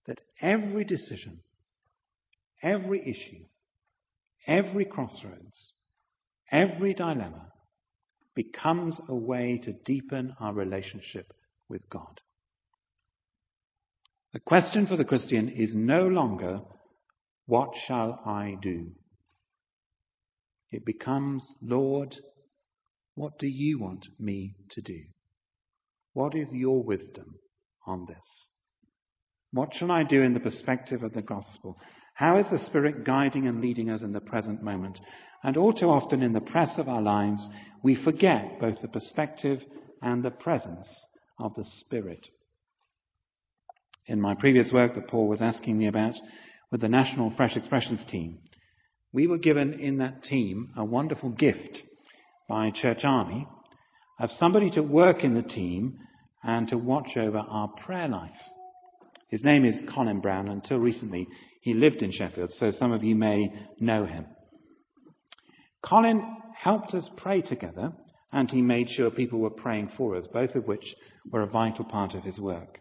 that 0.07 0.21
every 0.41 0.85
decision, 0.85 1.41
every 2.63 3.01
issue, 3.01 3.45
every 4.47 4.85
crossroads, 4.85 5.73
every 6.53 6.95
dilemma 6.95 7.53
becomes 8.35 9.01
a 9.09 9.15
way 9.15 9.61
to 9.65 9.73
deepen 9.85 10.35
our 10.39 10.53
relationship 10.53 11.33
with 11.69 11.89
God. 11.91 12.21
The 14.33 14.41
question 14.41 14.87
for 14.87 14.97
the 14.97 15.05
Christian 15.05 15.49
is 15.49 15.75
no 15.75 16.07
longer, 16.07 16.61
what 17.47 17.71
shall 17.87 18.21
I 18.27 18.57
do? 18.61 18.93
It 20.71 20.85
becomes, 20.85 21.55
Lord, 21.63 22.15
what 23.17 23.39
do 23.39 23.49
you 23.49 23.79
want 23.79 24.07
me 24.21 24.55
to 24.71 24.83
do? 24.83 25.01
What 26.13 26.35
is 26.35 26.49
your 26.53 26.83
wisdom 26.83 27.37
on 27.87 28.07
this? 28.07 28.53
What 29.53 29.73
shall 29.73 29.91
I 29.91 30.05
do 30.05 30.21
in 30.23 30.35
the 30.35 30.41
perspective 30.41 31.03
of 31.03 31.15
the 31.15 31.23
gospel? 31.23 31.79
How 32.15 32.39
is 32.39 32.47
the 32.51 32.59
Spirit 32.59 33.05
guiding 33.05 33.47
and 33.47 33.61
leading 33.61 33.89
us 33.89 34.03
in 34.03 34.13
the 34.13 34.21
present 34.21 34.63
moment? 34.63 35.01
And 35.43 35.57
all 35.57 35.73
too 35.73 35.87
often 35.87 36.23
in 36.23 36.35
the 36.35 36.43
press 36.43 36.79
of 36.79 36.89
our 36.89 37.01
lives, 37.01 37.49
we 37.83 38.03
forget 38.03 38.61
both 38.61 38.83
the 38.83 38.89
perspective 38.89 39.61
and 40.03 40.23
the 40.23 40.31
presence 40.31 40.89
of 41.39 41.55
the 41.55 41.65
Spirit. 41.81 42.27
In 44.07 44.21
my 44.21 44.35
previous 44.35 44.71
work 44.73 44.95
that 44.95 45.09
Paul 45.09 45.27
was 45.27 45.41
asking 45.41 45.79
me 45.79 45.87
about 45.87 46.15
with 46.71 46.83
the 46.83 46.89
National 46.89 47.33
Fresh 47.35 47.57
Expressions 47.57 48.05
team, 48.11 48.41
we 49.13 49.27
were 49.27 49.39
given 49.39 49.81
in 49.81 49.99
that 49.99 50.23
team 50.23 50.69
a 50.77 50.85
wonderful 50.85 51.31
gift 51.31 51.81
by 52.49 52.71
Church 52.71 53.01
Army 53.05 53.47
of 54.21 54.31
somebody 54.33 54.71
to 54.71 54.83
work 54.83 55.25
in 55.25 55.35
the 55.35 55.43
team 55.43 55.99
and 56.43 56.69
to 56.69 56.79
watch 56.79 57.17
over 57.17 57.39
our 57.39 57.69
prayer 57.85 58.09
life. 58.09 58.31
His 59.29 59.43
name 59.43 59.65
is 59.65 59.81
Colin 59.93 60.21
Brown. 60.21 60.49
Until 60.49 60.79
recently, 60.79 61.27
he 61.61 61.75
lived 61.75 62.03
in 62.03 62.13
Sheffield, 62.13 62.51
so 62.51 62.71
some 62.71 62.93
of 62.93 63.03
you 63.03 63.17
may 63.17 63.53
know 63.81 64.07
him. 64.07 64.27
Colin 65.85 66.37
helped 66.57 66.95
us 66.95 67.09
pray 67.17 67.43
together, 67.43 67.93
and 68.33 68.51
he 68.51 68.63
made 68.63 68.89
sure 68.89 69.11
people 69.11 69.41
were 69.41 69.51
praying 69.51 69.91
for 69.97 70.17
us, 70.17 70.27
both 70.33 70.55
of 70.55 70.67
which 70.67 70.95
were 71.31 71.43
a 71.43 71.47
vital 71.47 71.85
part 71.85 72.15
of 72.15 72.23
his 72.23 72.39
work. 72.41 72.79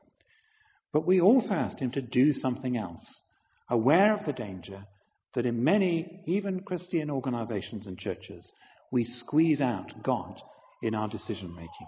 But 0.94 1.08
we 1.08 1.20
also 1.20 1.56
asked 1.56 1.80
him 1.80 1.92
to 1.92 2.02
do 2.02 2.32
something 2.32 2.78
else, 2.78 3.22
aware 3.70 4.16
of 4.16 4.26
the 4.26 4.34
danger 4.34 4.86
that 5.34 5.46
in 5.46 5.64
many, 5.64 6.24
even 6.28 6.62
Christian 6.62 7.10
organizations 7.10 7.88
and 7.88 7.98
churches, 7.98 8.52
we 8.92 9.04
squeeze 9.04 9.62
out 9.62 9.92
God 10.04 10.40
in 10.82 10.96
our 10.96 11.08
decision 11.08 11.54
making. 11.56 11.88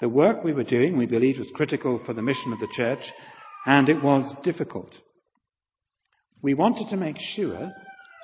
The 0.00 0.08
work 0.08 0.42
we 0.42 0.52
were 0.52 0.64
doing, 0.64 0.96
we 0.96 1.06
believed, 1.06 1.38
was 1.38 1.50
critical 1.54 2.00
for 2.04 2.14
the 2.14 2.22
mission 2.22 2.52
of 2.52 2.60
the 2.60 2.72
church, 2.74 3.04
and 3.66 3.88
it 3.88 4.02
was 4.02 4.34
difficult. 4.42 4.94
We 6.42 6.54
wanted 6.54 6.88
to 6.88 6.96
make 6.96 7.18
sure 7.18 7.70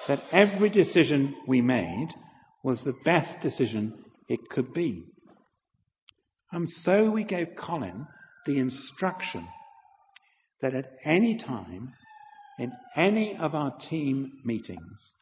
that 0.09 0.23
every 0.33 0.71
decision 0.71 1.35
we 1.47 1.61
made 1.61 2.09
was 2.63 2.83
the 2.83 2.95
best 3.05 3.41
decision 3.43 4.05
it 4.29 4.41
could 4.51 4.73
be. 4.73 5.05
And 6.51 6.69
so 6.69 7.11
we 7.11 7.25
gave 7.25 7.49
Colin 7.59 8.07
the 8.47 8.59
instruction 8.59 9.47
that 10.63 10.75
at 10.75 10.87
any 11.05 11.37
time, 11.37 11.93
in 12.59 12.73
any 12.97 13.37
of 13.39 13.55
our 13.55 13.77
team 13.91 14.33
meetings, 14.45 15.13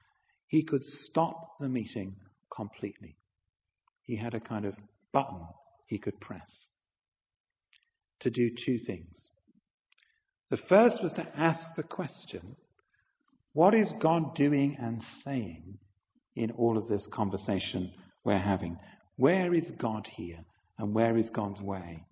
he 0.47 0.63
could 0.63 0.85
stop 0.85 1.59
the 1.59 1.69
meeting 1.69 2.17
completely. 2.55 3.17
He 4.03 4.17
had 4.17 4.35
a 4.35 4.41
kind 4.41 4.65
of 4.65 4.75
button 5.13 5.47
he 5.87 5.99
could 5.99 6.21
press 6.21 6.69
to 8.21 8.31
do 8.31 8.51
two 8.65 8.79
things. 8.79 9.29
The 10.51 10.57
first 10.69 11.03
was 11.03 11.13
to 11.15 11.27
ask 11.37 11.61
the 11.77 11.83
question 11.83 12.57
what 13.53 13.75
is 13.75 13.93
God 14.01 14.35
doing 14.35 14.77
and 14.81 15.01
saying 15.25 15.79
in 16.35 16.51
all 16.53 16.77
of 16.77 16.89
this 16.89 17.07
conversation 17.13 17.93
we're 18.25 18.39
having? 18.39 18.77
Where 19.17 19.55
is 19.55 19.71
God 19.79 20.09
here 20.09 20.45
and 20.79 20.93
where 20.93 21.17
is 21.17 21.31
God's 21.31 21.61
way? 21.61 22.05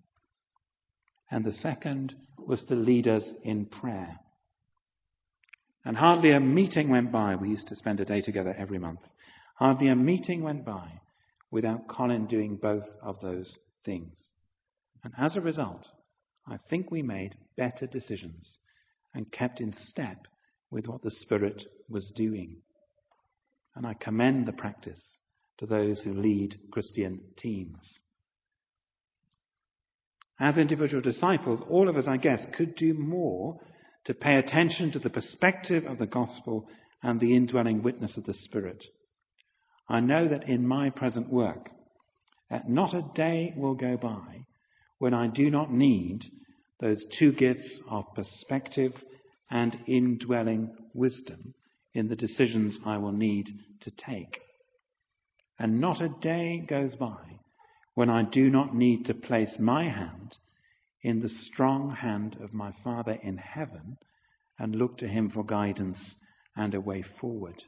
And 1.29 1.43
the 1.43 1.51
second 1.51 2.15
was 2.37 2.63
to 2.65 2.75
lead 2.75 3.07
us 3.07 3.29
in 3.43 3.65
prayer. 3.65 4.19
And 5.85 5.97
hardly 5.97 6.31
a 6.31 6.39
meeting 6.39 6.89
went 6.89 7.11
by. 7.11 7.35
We 7.35 7.49
used 7.49 7.67
to 7.67 7.75
spend 7.75 7.99
a 7.99 8.05
day 8.05 8.21
together 8.21 8.55
every 8.57 8.79
month. 8.79 9.01
Hardly 9.55 9.89
a 9.89 9.95
meeting 9.95 10.41
went 10.41 10.65
by 10.65 11.01
without 11.51 11.87
Colin 11.87 12.25
doing 12.25 12.55
both 12.55 12.85
of 13.01 13.19
those 13.21 13.57
things. 13.85 14.29
And 15.03 15.13
as 15.17 15.35
a 15.35 15.41
result, 15.41 15.85
I 16.47 16.57
think 16.69 16.89
we 16.89 17.01
made 17.01 17.35
better 17.57 17.85
decisions 17.85 18.57
and 19.13 19.31
kept 19.31 19.61
in 19.61 19.73
step 19.73 20.27
with 20.71 20.87
what 20.87 21.01
the 21.03 21.11
Spirit 21.11 21.63
was 21.89 22.11
doing. 22.15 22.57
And 23.75 23.85
I 23.85 23.93
commend 23.93 24.45
the 24.45 24.53
practice 24.53 25.19
to 25.57 25.65
those 25.65 26.01
who 26.01 26.13
lead 26.13 26.55
Christian 26.71 27.21
teams. 27.37 27.99
As 30.39 30.57
individual 30.57 31.01
disciples, 31.01 31.61
all 31.69 31.87
of 31.87 31.95
us, 31.95 32.07
I 32.07 32.17
guess, 32.17 32.45
could 32.55 32.75
do 32.75 32.93
more 32.93 33.59
to 34.05 34.13
pay 34.13 34.35
attention 34.35 34.91
to 34.91 34.99
the 34.99 35.09
perspective 35.09 35.85
of 35.85 35.97
the 35.97 36.07
gospel 36.07 36.67
and 37.01 37.19
the 37.19 37.35
indwelling 37.35 37.83
witness 37.83 38.17
of 38.17 38.25
the 38.25 38.33
Spirit. 38.33 38.83
I 39.87 39.99
know 39.99 40.27
that 40.27 40.47
in 40.47 40.67
my 40.67 40.89
present 40.89 41.31
work, 41.31 41.69
that 42.49 42.69
not 42.69 42.93
a 42.93 43.09
day 43.15 43.53
will 43.57 43.75
go 43.75 43.97
by 43.97 44.45
when 44.99 45.13
I 45.13 45.27
do 45.27 45.49
not 45.49 45.71
need 45.73 46.23
those 46.79 47.03
two 47.17 47.31
gifts 47.33 47.81
of 47.89 48.05
perspective 48.15 48.93
and 49.49 49.77
indwelling 49.87 50.75
wisdom 50.93 51.53
in 51.93 52.07
the 52.07 52.15
decisions 52.15 52.79
I 52.85 52.97
will 52.97 53.11
need 53.11 53.47
to 53.81 53.91
take. 53.91 54.39
And 55.59 55.79
not 55.79 56.01
a 56.01 56.09
day 56.21 56.65
goes 56.67 56.95
by 56.95 57.39
when 57.95 58.09
I 58.09 58.23
do 58.23 58.49
not 58.49 58.75
need 58.75 59.05
to 59.05 59.13
place 59.13 59.55
my 59.59 59.83
hand 59.83 60.37
in 61.03 61.19
the 61.19 61.29
strong 61.29 61.91
hand 61.91 62.37
of 62.41 62.53
my 62.53 62.73
Father 62.83 63.19
in 63.21 63.37
heaven 63.37 63.97
and 64.57 64.75
look 64.75 64.97
to 64.97 65.07
Him 65.07 65.29
for 65.29 65.43
guidance 65.43 66.15
and 66.55 66.73
a 66.73 66.81
way 66.81 67.03
forward. 67.19 67.61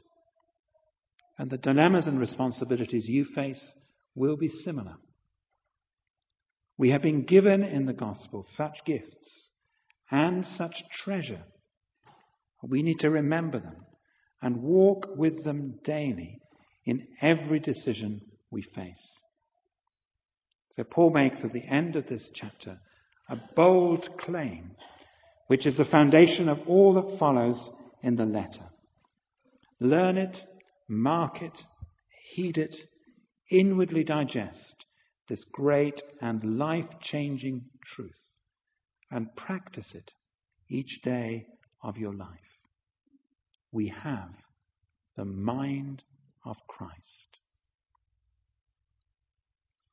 And 1.38 1.50
the 1.50 1.58
dilemmas 1.58 2.06
and 2.06 2.18
responsibilities 2.18 3.08
you 3.08 3.26
face 3.26 3.74
will 4.14 4.36
be 4.36 4.48
similar. 4.48 4.96
We 6.78 6.90
have 6.90 7.02
been 7.02 7.24
given 7.24 7.62
in 7.62 7.86
the 7.86 7.92
gospel 7.92 8.44
such 8.48 8.78
gifts 8.86 9.50
and 10.10 10.46
such 10.46 10.82
treasure. 11.04 11.42
We 12.62 12.82
need 12.82 13.00
to 13.00 13.10
remember 13.10 13.60
them 13.60 13.84
and 14.40 14.62
walk 14.62 15.08
with 15.14 15.44
them 15.44 15.78
daily 15.84 16.40
in 16.84 17.06
every 17.20 17.60
decision 17.60 18.22
we 18.50 18.62
face. 18.62 19.20
So 20.70 20.84
Paul 20.84 21.10
makes 21.10 21.44
at 21.44 21.52
the 21.52 21.64
end 21.64 21.96
of 21.96 22.06
this 22.06 22.30
chapter 22.34 22.78
a 23.28 23.36
bold 23.54 24.08
claim, 24.18 24.72
which 25.46 25.66
is 25.66 25.76
the 25.76 25.84
foundation 25.84 26.48
of 26.48 26.58
all 26.66 26.94
that 26.94 27.18
follows 27.18 27.70
in 28.02 28.16
the 28.16 28.26
letter. 28.26 28.70
Learn 29.80 30.16
it, 30.16 30.36
mark 30.88 31.42
it, 31.42 31.58
heed 32.34 32.58
it, 32.58 32.74
inwardly 33.50 34.04
digest 34.04 34.86
this 35.28 35.44
great 35.52 36.00
and 36.20 36.58
life 36.58 36.88
changing 37.02 37.64
truth, 37.84 38.12
and 39.10 39.34
practice 39.36 39.92
it 39.94 40.12
each 40.68 41.00
day 41.02 41.46
of 41.82 41.96
your 41.96 42.14
life. 42.14 42.28
We 43.72 43.88
have 44.02 44.30
the 45.16 45.24
mind 45.24 46.04
of 46.44 46.56
Christ. 46.68 47.40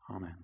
Amen. 0.09 0.35